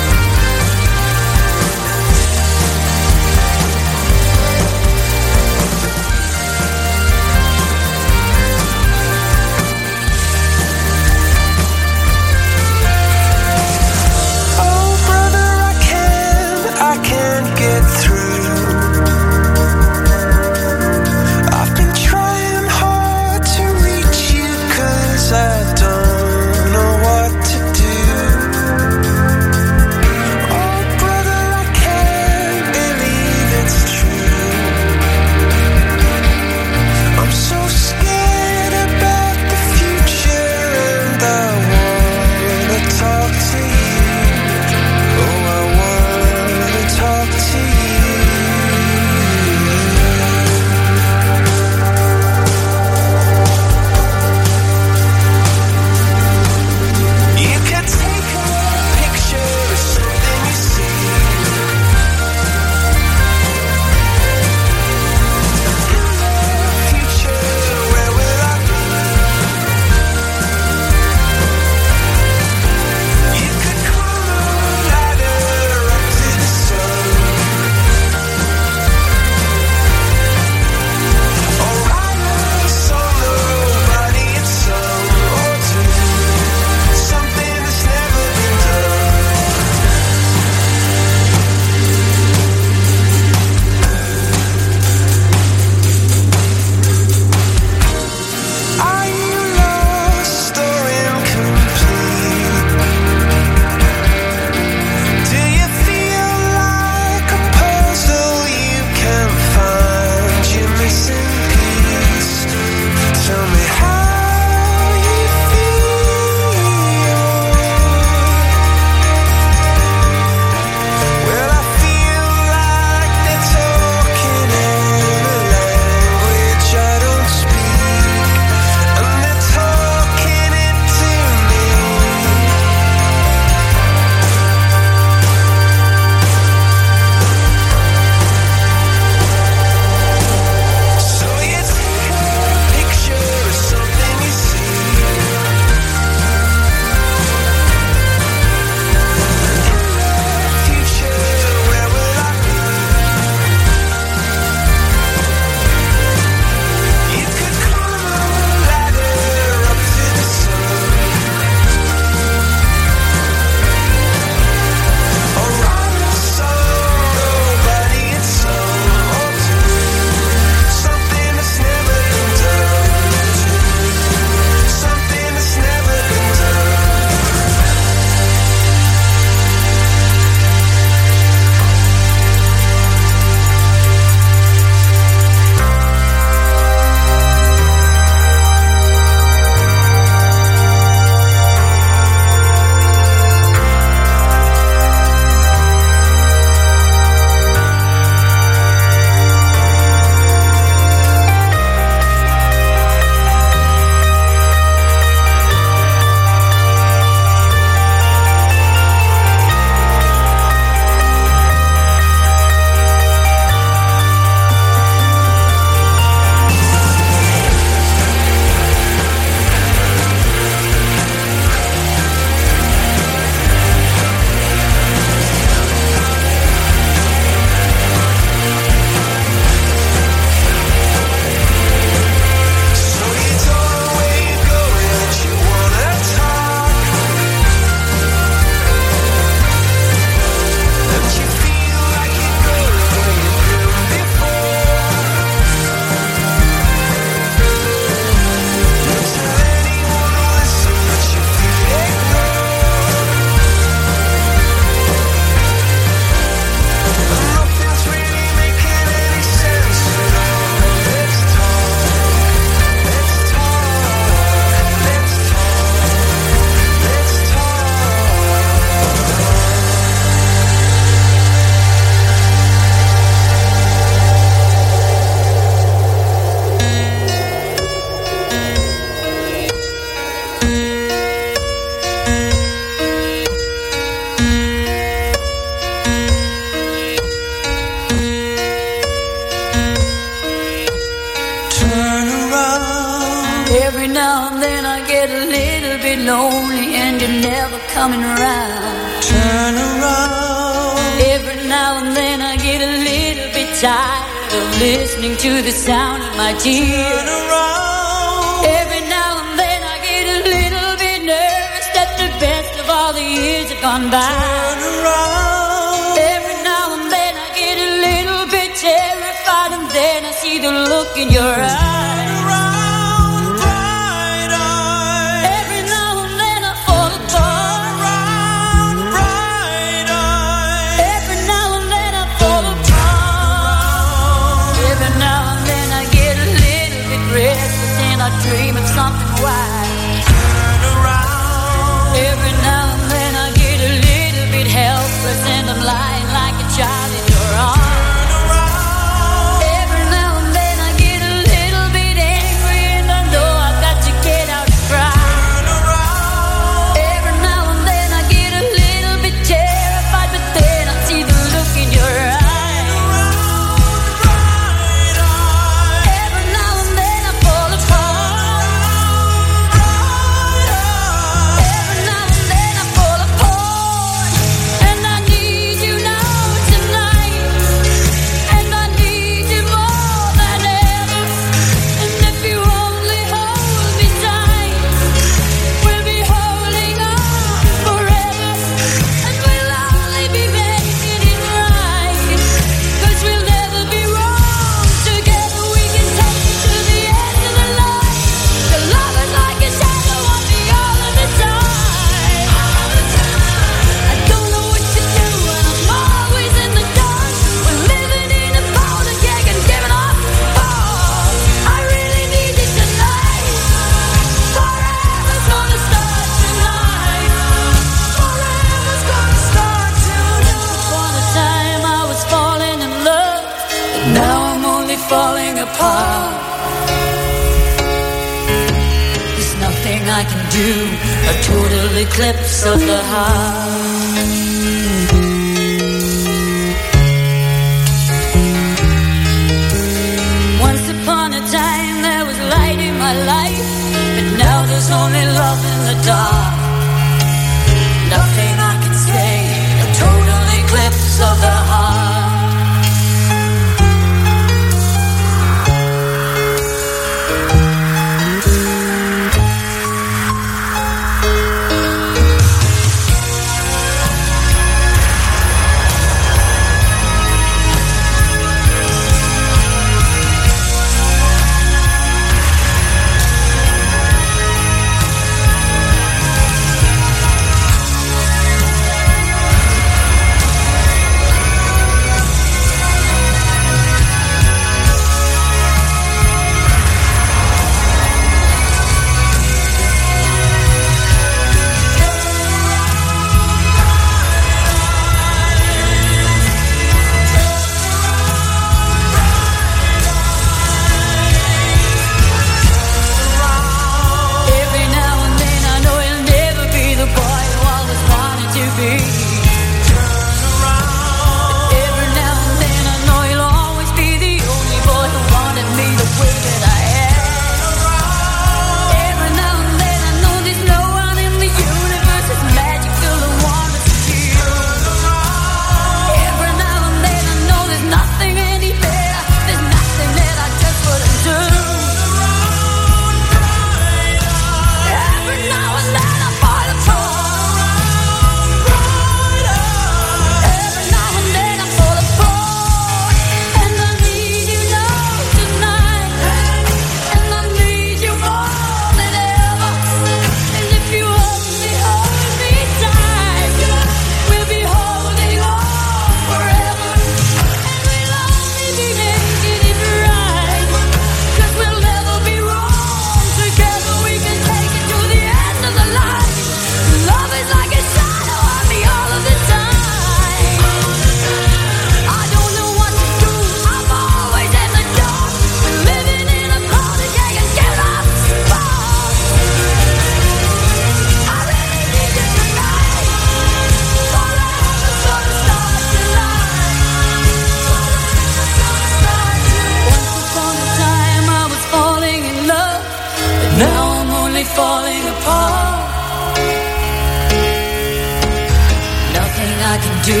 Nothing 598.98 599.34
I 599.52 599.56
can 599.64 599.76
do, 599.92 600.00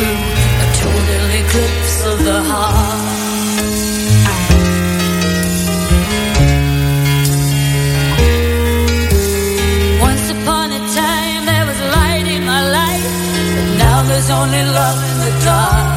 a 0.64 0.68
total 0.82 1.26
eclipse 1.40 1.96
of 2.10 2.18
the 2.28 2.38
heart. 2.50 3.04
Once 10.00 10.26
upon 10.36 10.66
a 10.72 10.82
time 11.02 11.40
there 11.50 11.66
was 11.70 11.80
light 11.96 12.26
in 12.36 12.42
my 12.44 12.62
life, 12.78 13.08
but 13.56 13.68
now 13.84 14.02
there's 14.08 14.30
only 14.30 14.62
love 14.78 14.98
in 15.10 15.16
the 15.24 15.32
dark. 15.44 15.93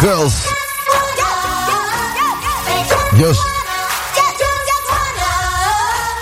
Girls. 0.00 0.34
Just 3.18 3.42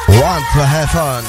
want 0.09 0.45
to 0.55 0.65
have 0.67 0.91
fun. 0.91 1.25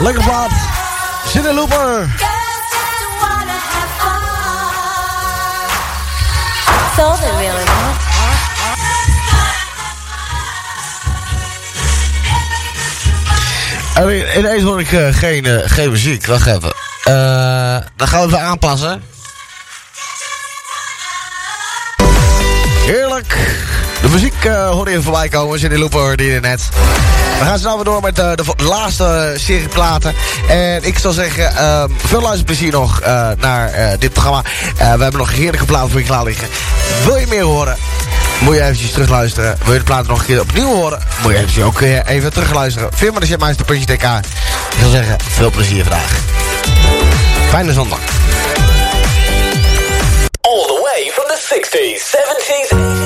Lekker 0.00 0.22
plaat. 0.22 0.52
Cindy 1.26 1.52
Looper. 1.52 2.27
Ineens 14.38 14.62
hoor 14.62 14.80
ik 14.80 14.92
eh, 14.92 15.06
geen, 15.10 15.44
eh, 15.44 15.58
geen 15.64 15.90
muziek. 15.90 16.26
Wacht 16.26 16.46
even. 16.46 16.72
Eh, 17.04 17.76
dan 17.96 18.08
gaan 18.08 18.20
we 18.20 18.26
even 18.26 18.40
aanpassen. 18.40 19.02
Heerlijk. 22.86 23.36
De 24.02 24.08
muziek 24.08 24.44
uh, 24.44 24.70
hoorde 24.70 24.90
je 24.90 25.02
voorbij 25.02 25.28
komen. 25.28 25.58
Cindy 25.58 25.76
Looper 25.76 26.00
hoorde 26.00 26.24
je 26.24 26.40
net. 26.40 26.68
We 27.38 27.44
gaan 27.44 27.58
snel 27.58 27.74
weer 27.74 27.84
door 27.84 28.02
met 28.02 28.18
uh, 28.18 28.32
de, 28.34 28.64
laatste 28.64 29.34
serie 29.36 29.68
platen. 29.68 30.14
En 30.48 30.84
ik 30.84 30.98
zal 30.98 31.12
zeggen, 31.12 31.56
ehm, 31.56 31.88
veel 31.96 32.20
luisterplezier 32.20 32.72
nog 32.72 33.00
naar 33.38 33.96
dit 33.98 34.12
programma. 34.12 34.42
We 34.76 34.84
hebben 34.84 35.16
nog 35.16 35.32
heerlijke 35.32 35.66
platen 35.66 35.90
voor 35.90 36.00
je 36.00 36.06
klaar 36.06 36.24
liggen. 36.24 36.48
Wil 37.04 37.16
je 37.16 37.26
meer 37.26 37.42
horen? 37.42 37.76
Moet 38.40 38.54
je 38.54 38.62
eventjes 38.62 38.90
terugluisteren. 38.90 39.58
Wil 39.64 39.72
je 39.72 39.78
de 39.78 39.84
platen 39.84 40.08
nog 40.08 40.18
een 40.18 40.26
keer 40.26 40.40
opnieuw 40.40 40.74
horen? 40.74 40.98
Moet 41.22 41.32
je 41.32 41.38
eventjes 41.38 41.64
ook 41.64 41.80
eh, 41.80 42.08
even 42.08 42.32
terugluisteren. 42.32 42.88
Vind 42.94 43.12
maar 43.12 43.20
de 43.20 43.26
Jetmeister.dk. 43.26 44.02
Ik 44.72 44.80
zal 44.80 44.90
zeggen, 44.90 45.16
veel 45.20 45.50
plezier 45.50 45.82
vandaag. 45.82 46.10
Fijne 47.48 47.72
zondag. 47.72 47.98
All 50.40 50.66
the 50.66 50.80
way 50.82 51.10
from 51.12 51.24
the 51.26 51.38
60s, 51.54 52.02
70s, 52.02 52.97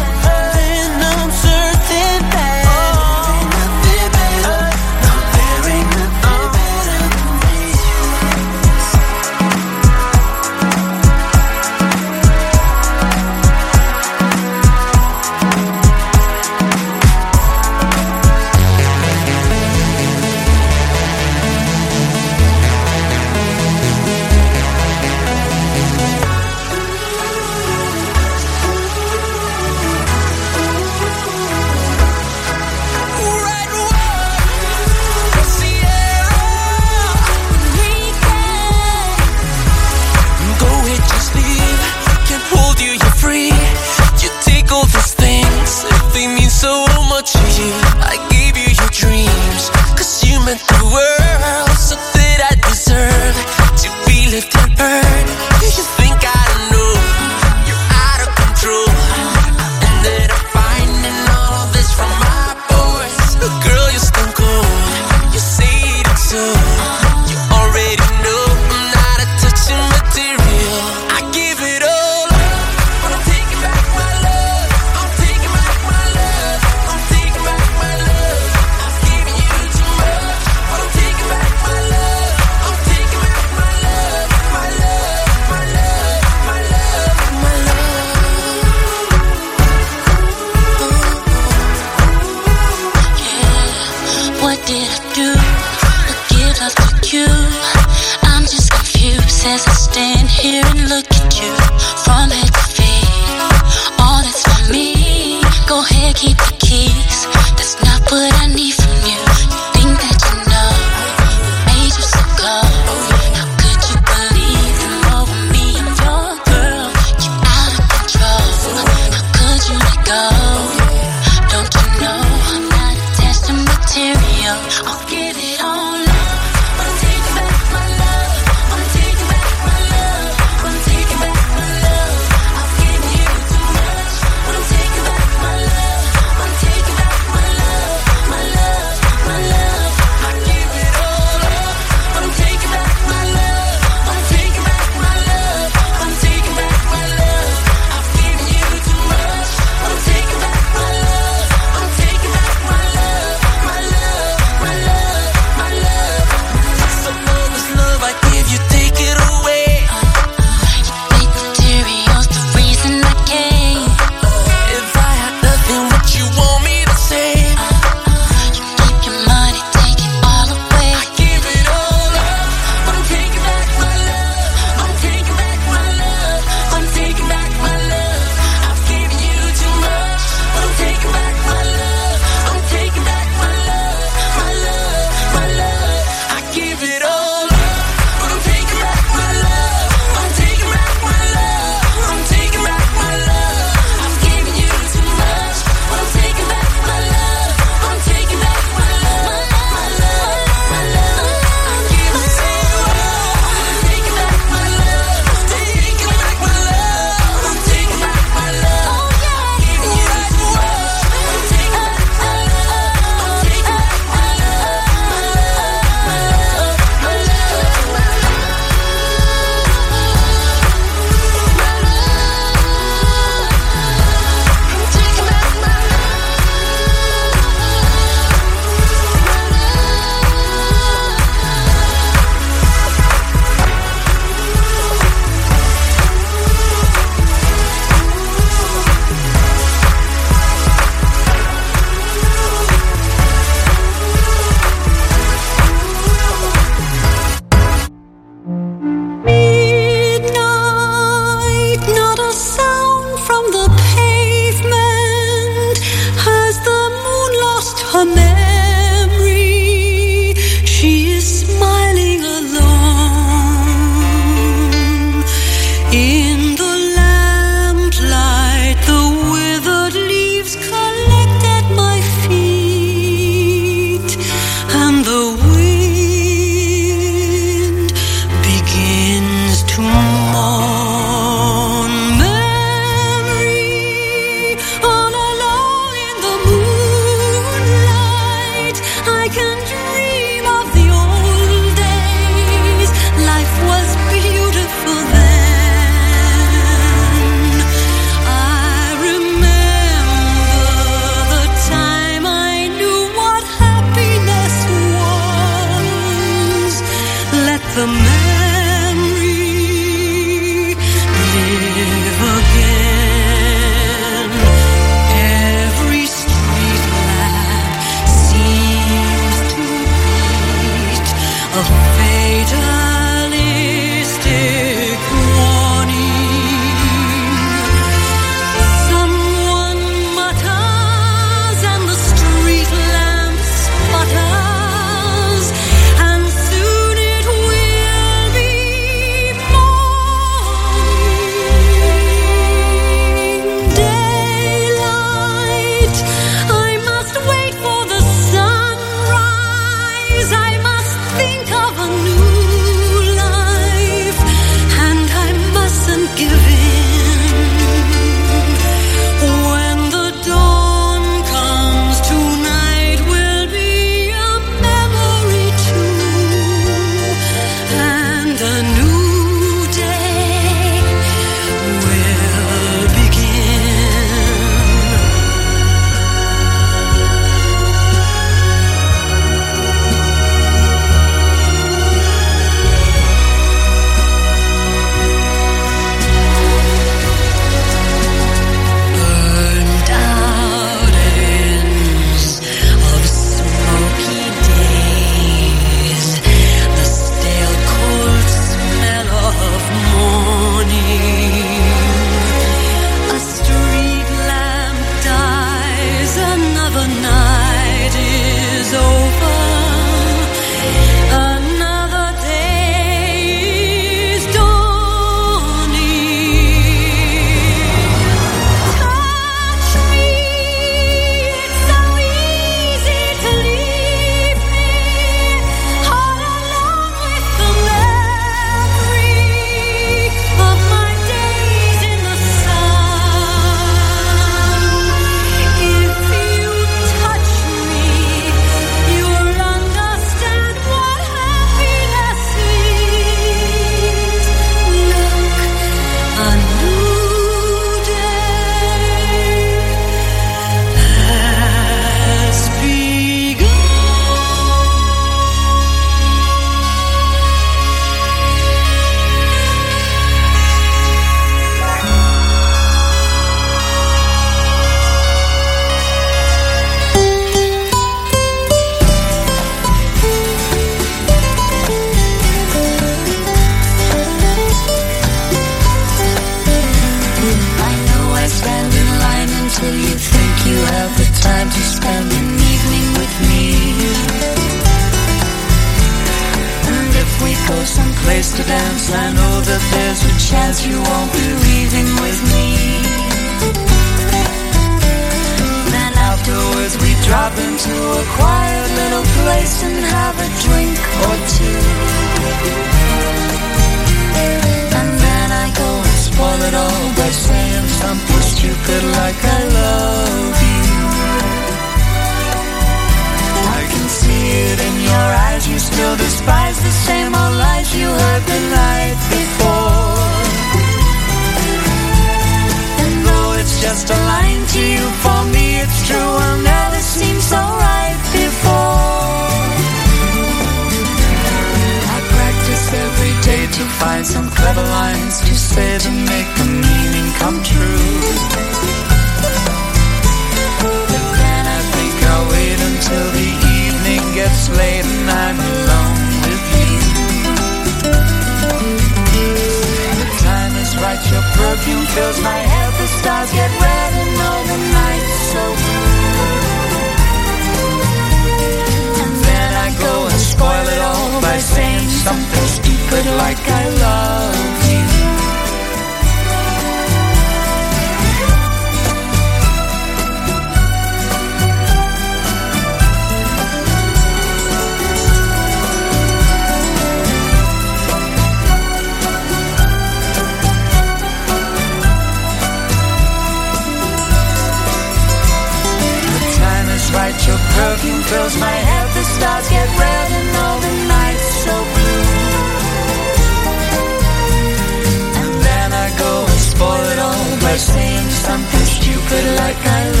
something 599.11 599.35
like 599.35 599.57
I 599.57 599.91
love 599.91 600.00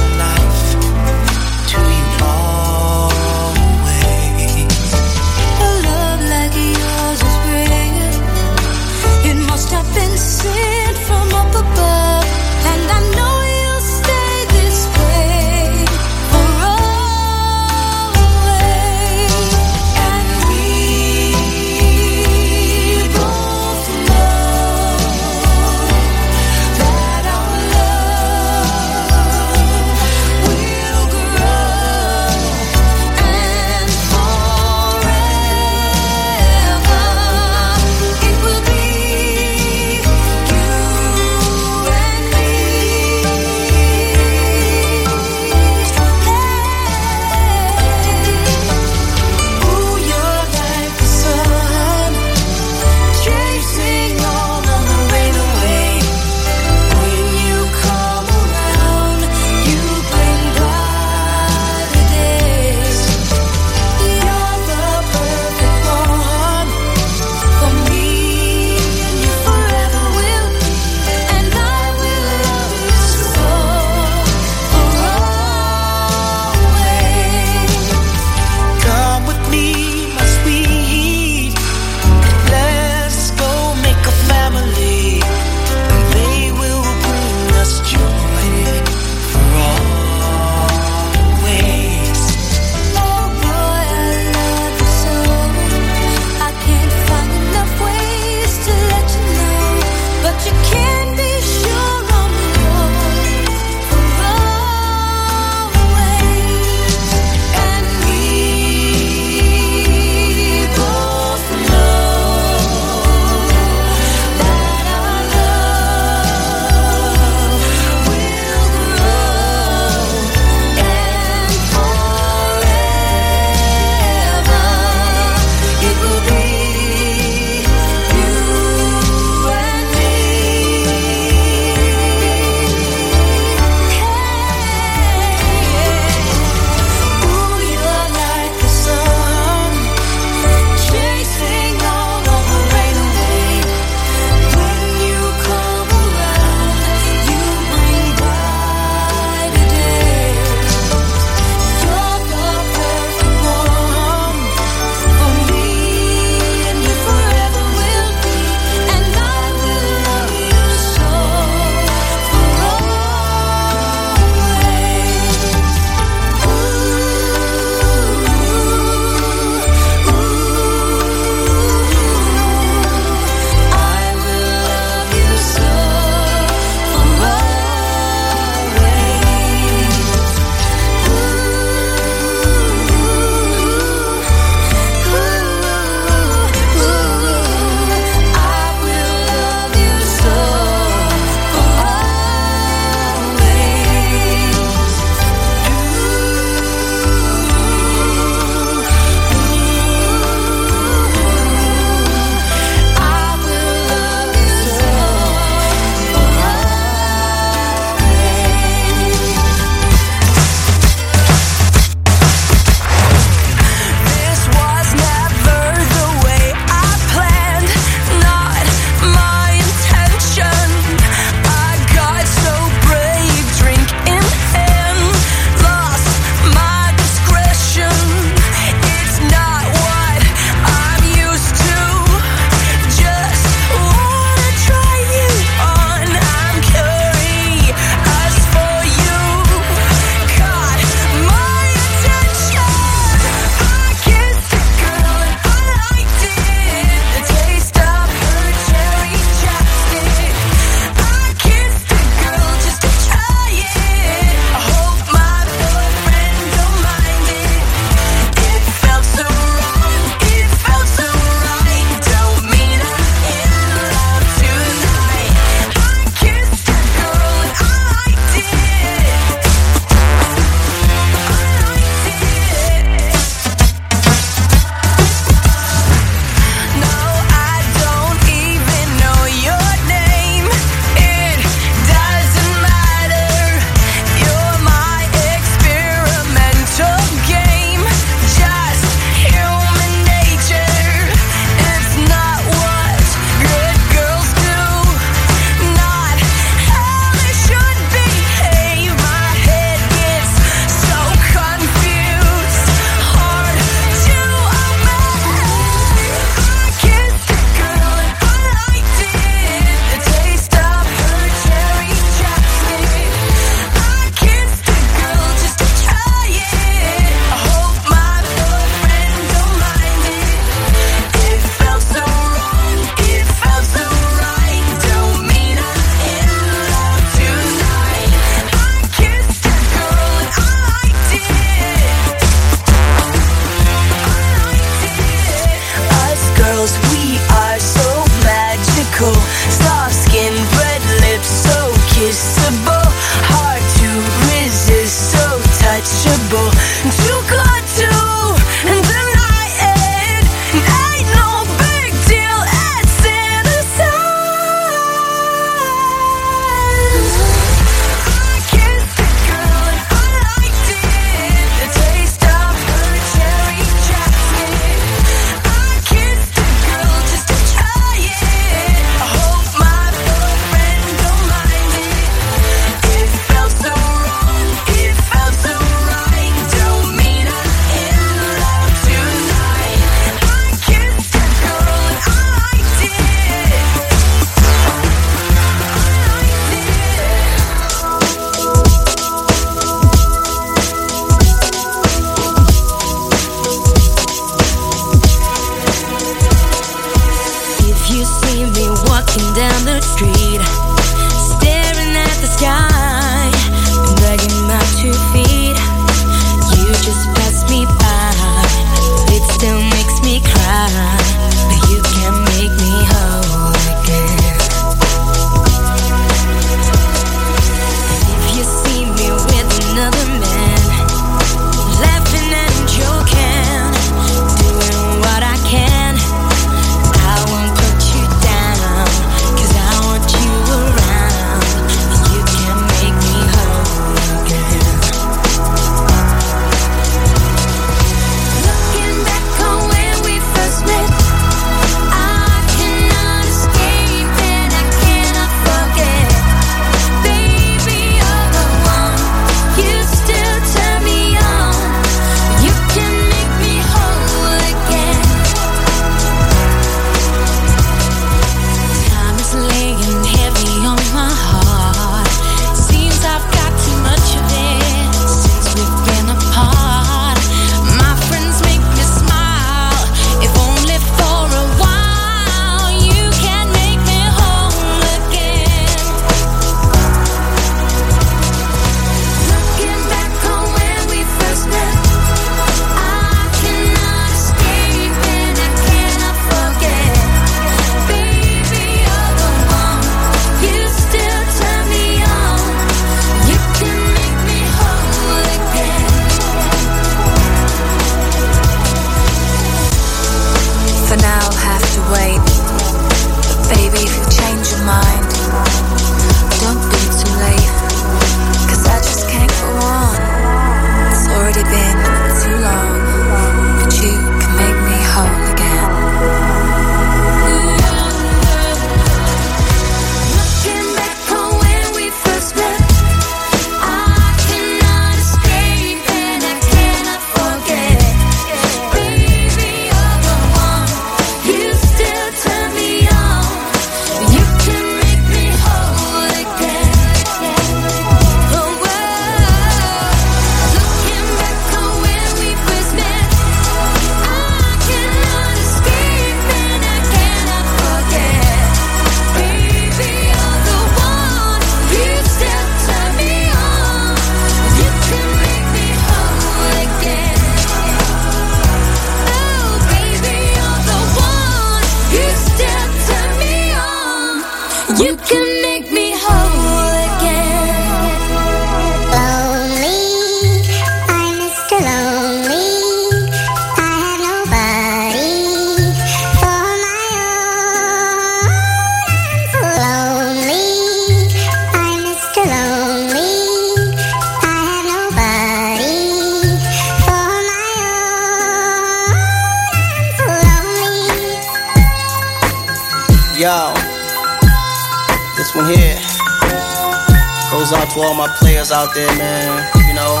out 598.64 598.72
there, 598.72 598.96
man. 598.96 599.44
You 599.68 599.76
know, 599.76 600.00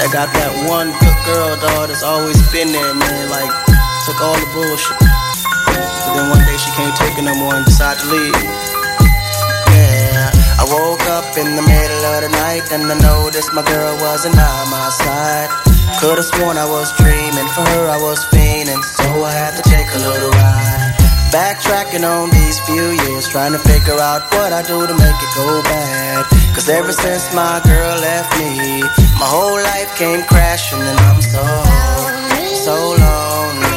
that 0.00 0.08
got 0.08 0.32
that 0.32 0.52
one 0.64 0.96
good 0.96 1.18
girl, 1.28 1.52
dog, 1.60 1.92
that's 1.92 2.00
always 2.00 2.40
been 2.48 2.72
there, 2.72 2.94
man. 2.96 3.28
Like, 3.28 3.52
took 4.08 4.16
all 4.24 4.32
the 4.32 4.48
bullshit. 4.56 4.96
But 4.96 6.12
then 6.16 6.32
one 6.32 6.40
day 6.48 6.56
she 6.56 6.72
can't 6.72 6.96
take 6.96 7.12
it 7.20 7.24
no 7.24 7.36
more 7.36 7.52
and 7.52 7.64
decided 7.68 8.00
to 8.00 8.08
leave. 8.08 8.32
Yeah, 9.76 10.32
I 10.56 10.64
woke 10.72 11.04
up 11.12 11.36
in 11.36 11.52
the 11.52 11.64
middle 11.68 12.02
of 12.16 12.24
the 12.24 12.32
night 12.32 12.64
and 12.72 12.88
I 12.88 12.96
noticed 12.96 13.52
my 13.52 13.64
girl 13.68 13.92
wasn't 14.00 14.36
by 14.40 14.64
my 14.72 14.88
side. 14.88 15.52
Could've 16.00 16.24
sworn 16.24 16.56
I 16.56 16.64
was 16.64 16.96
dreaming, 16.96 17.48
for 17.52 17.64
her 17.76 17.92
I 17.92 18.00
was 18.00 18.24
fiending, 18.32 18.80
so 18.80 19.04
I 19.20 19.32
had 19.32 19.52
to 19.60 19.62
take 19.68 19.88
a 19.92 20.00
little 20.00 20.32
ride. 20.32 20.83
Backtracking 21.34 22.06
on 22.08 22.30
these 22.30 22.60
few 22.60 22.90
years, 22.92 23.28
trying 23.28 23.50
to 23.50 23.58
figure 23.58 23.98
out 23.98 24.22
what 24.34 24.52
I 24.52 24.62
do 24.62 24.86
to 24.86 24.94
make 24.94 25.18
it 25.18 25.34
go 25.34 25.60
bad. 25.64 26.26
Cause 26.54 26.68
ever 26.68 26.92
since 26.92 27.34
my 27.34 27.60
girl 27.64 27.98
left 27.98 28.38
me, 28.38 28.82
my 29.18 29.26
whole 29.26 29.60
life 29.60 29.90
came 29.96 30.22
crashing 30.30 30.78
and 30.78 30.96
I'm 31.00 31.20
so, 31.20 31.42
so 32.62 32.76
lonely. 33.02 33.73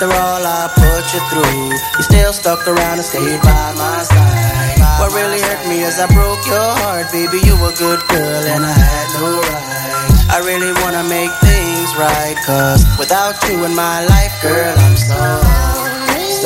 After 0.00 0.16
all 0.16 0.40
I 0.40 0.64
put 0.80 1.12
you 1.12 1.20
through, 1.28 1.76
you 1.76 2.02
still 2.08 2.32
stuck 2.32 2.66
around 2.66 2.96
and 2.96 3.04
stayed 3.04 3.36
by 3.44 3.68
my 3.76 4.00
side. 4.00 4.80
What 4.96 5.12
really 5.12 5.36
hurt 5.44 5.68
me 5.68 5.84
is 5.84 6.00
I 6.00 6.08
broke 6.08 6.40
your 6.48 6.56
heart, 6.80 7.12
baby. 7.12 7.36
You 7.44 7.52
were 7.60 7.68
a 7.68 7.76
good 7.76 8.00
girl 8.08 8.42
and 8.48 8.64
I 8.64 8.72
had 8.72 9.08
no 9.20 9.44
right. 9.44 10.24
I 10.32 10.40
really 10.40 10.72
wanna 10.80 11.04
make 11.04 11.28
things 11.44 11.92
right, 12.00 12.32
cause 12.48 12.80
without 12.96 13.36
you 13.44 13.62
in 13.68 13.76
my 13.76 14.08
life, 14.08 14.32
girl, 14.40 14.72
I'm 14.72 14.96
so, 14.96 15.20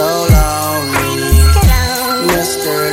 so 0.03 0.09
lonely. 0.35 1.15
Mr. 2.35 2.84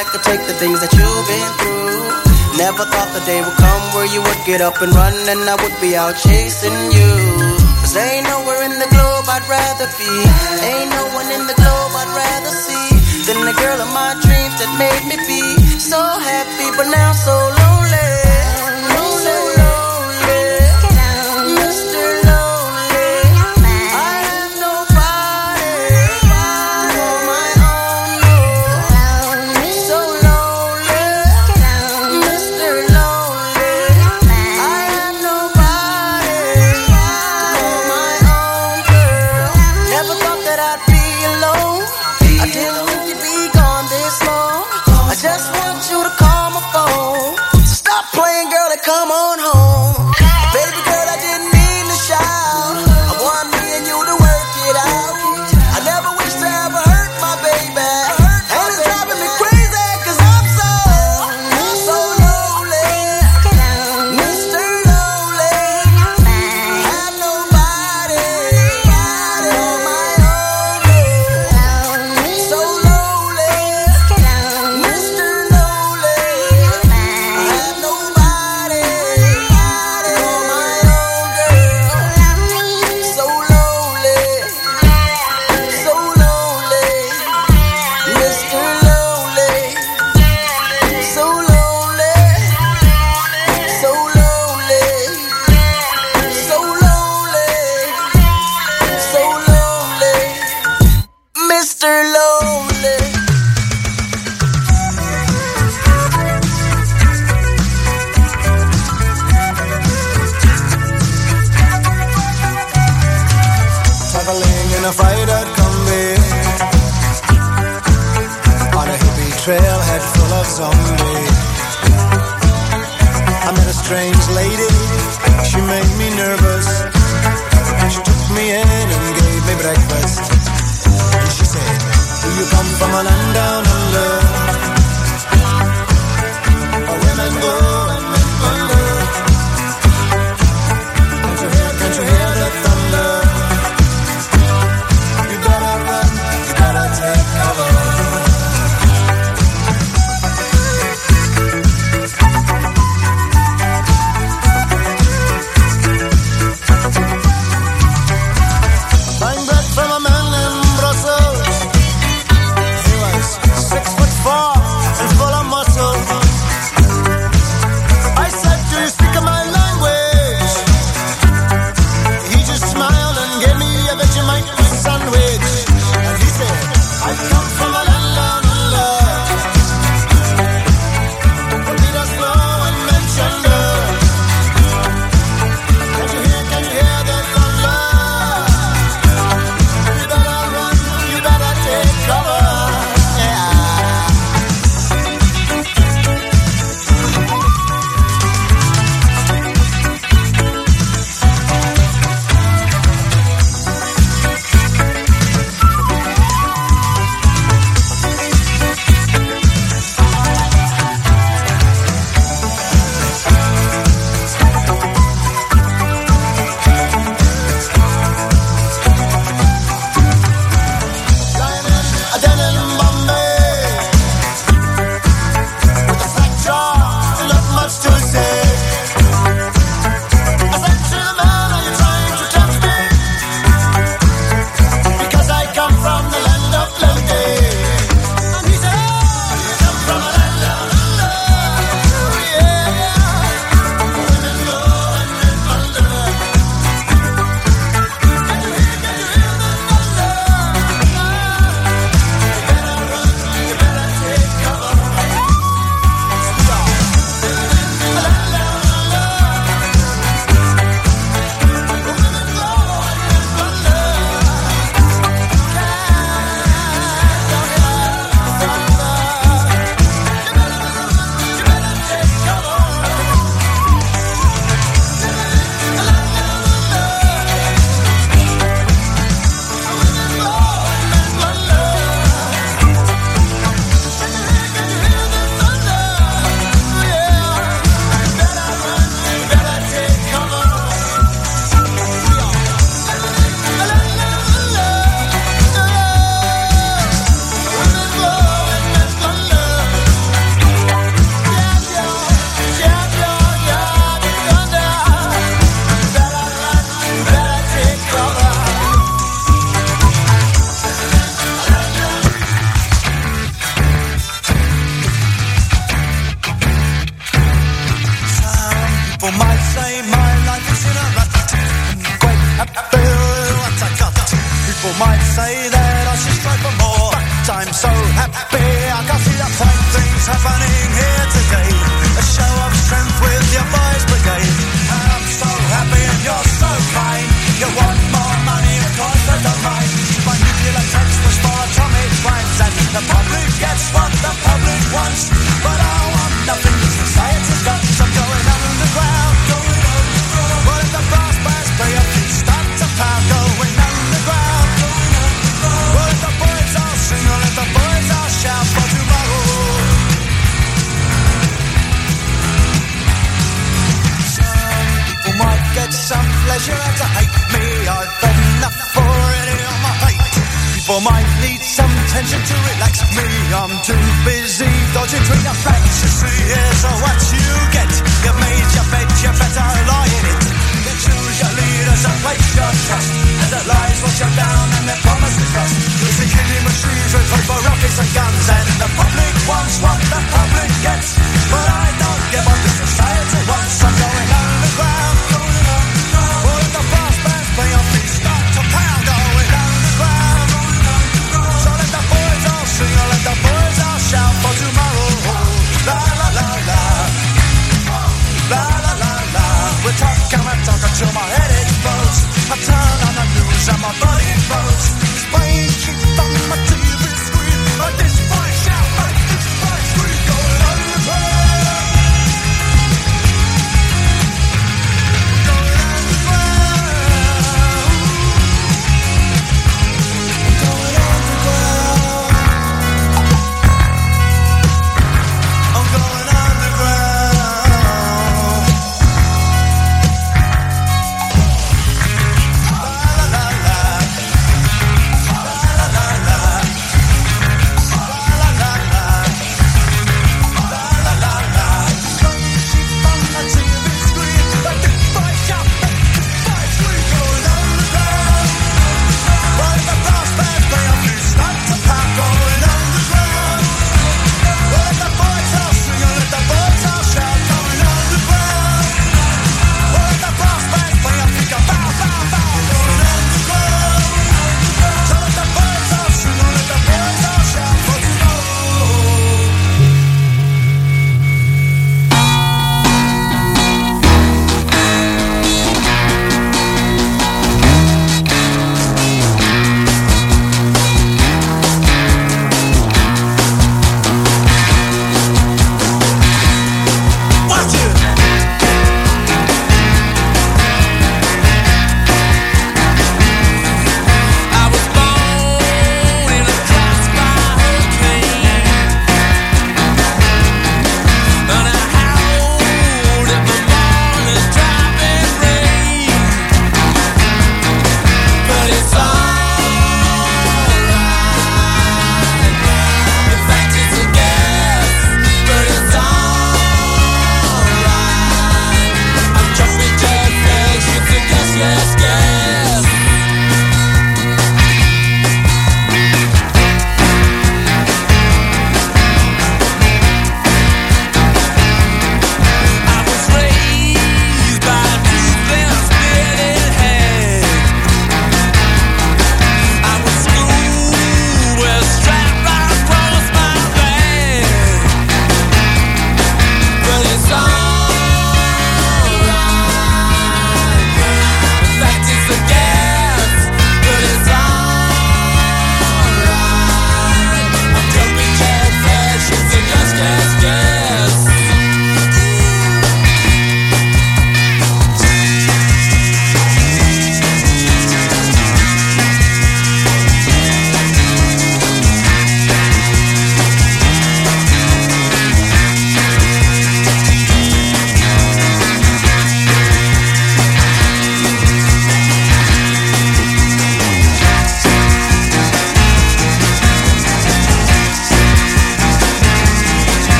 that 0.00 0.08
could 0.08 0.24
take 0.24 0.40
the 0.48 0.56
things 0.56 0.80
that 0.80 0.88
you've 0.96 1.26
been 1.28 1.50
through. 1.60 2.00
Never 2.56 2.88
thought 2.88 3.12
the 3.12 3.20
day 3.28 3.44
would 3.44 3.58
come 3.60 3.84
where 3.92 4.08
you 4.08 4.24
would 4.24 4.40
get 4.48 4.64
up 4.64 4.80
and 4.80 4.88
run 4.96 5.12
and 5.28 5.44
I 5.44 5.60
would 5.60 5.76
be 5.76 5.92
out 5.92 6.16
chasing 6.16 6.72
you. 6.88 7.12
Cause 7.84 8.00
ain't 8.00 8.24
nowhere 8.24 8.64
in 8.64 8.80
the 8.80 8.88
globe 8.88 9.28
I'd 9.28 9.44
rather 9.44 9.92
be. 10.00 10.08
Ain't 10.64 10.88
no 10.88 11.04
one 11.12 11.28
in 11.28 11.44
the 11.44 11.52
globe 11.52 11.92
I'd 11.92 12.16
rather 12.16 12.48
see 12.48 12.96
than 13.28 13.44
the 13.44 13.52
girl 13.60 13.76
of 13.76 13.92
my 13.92 14.16
dreams 14.24 14.56
that 14.56 14.72
made 14.80 15.04
me 15.04 15.20
be 15.28 15.44
so 15.76 16.00
happy, 16.00 16.72
but 16.80 16.88
now 16.88 17.12
so 17.12 17.36
lonely. 17.36 18.29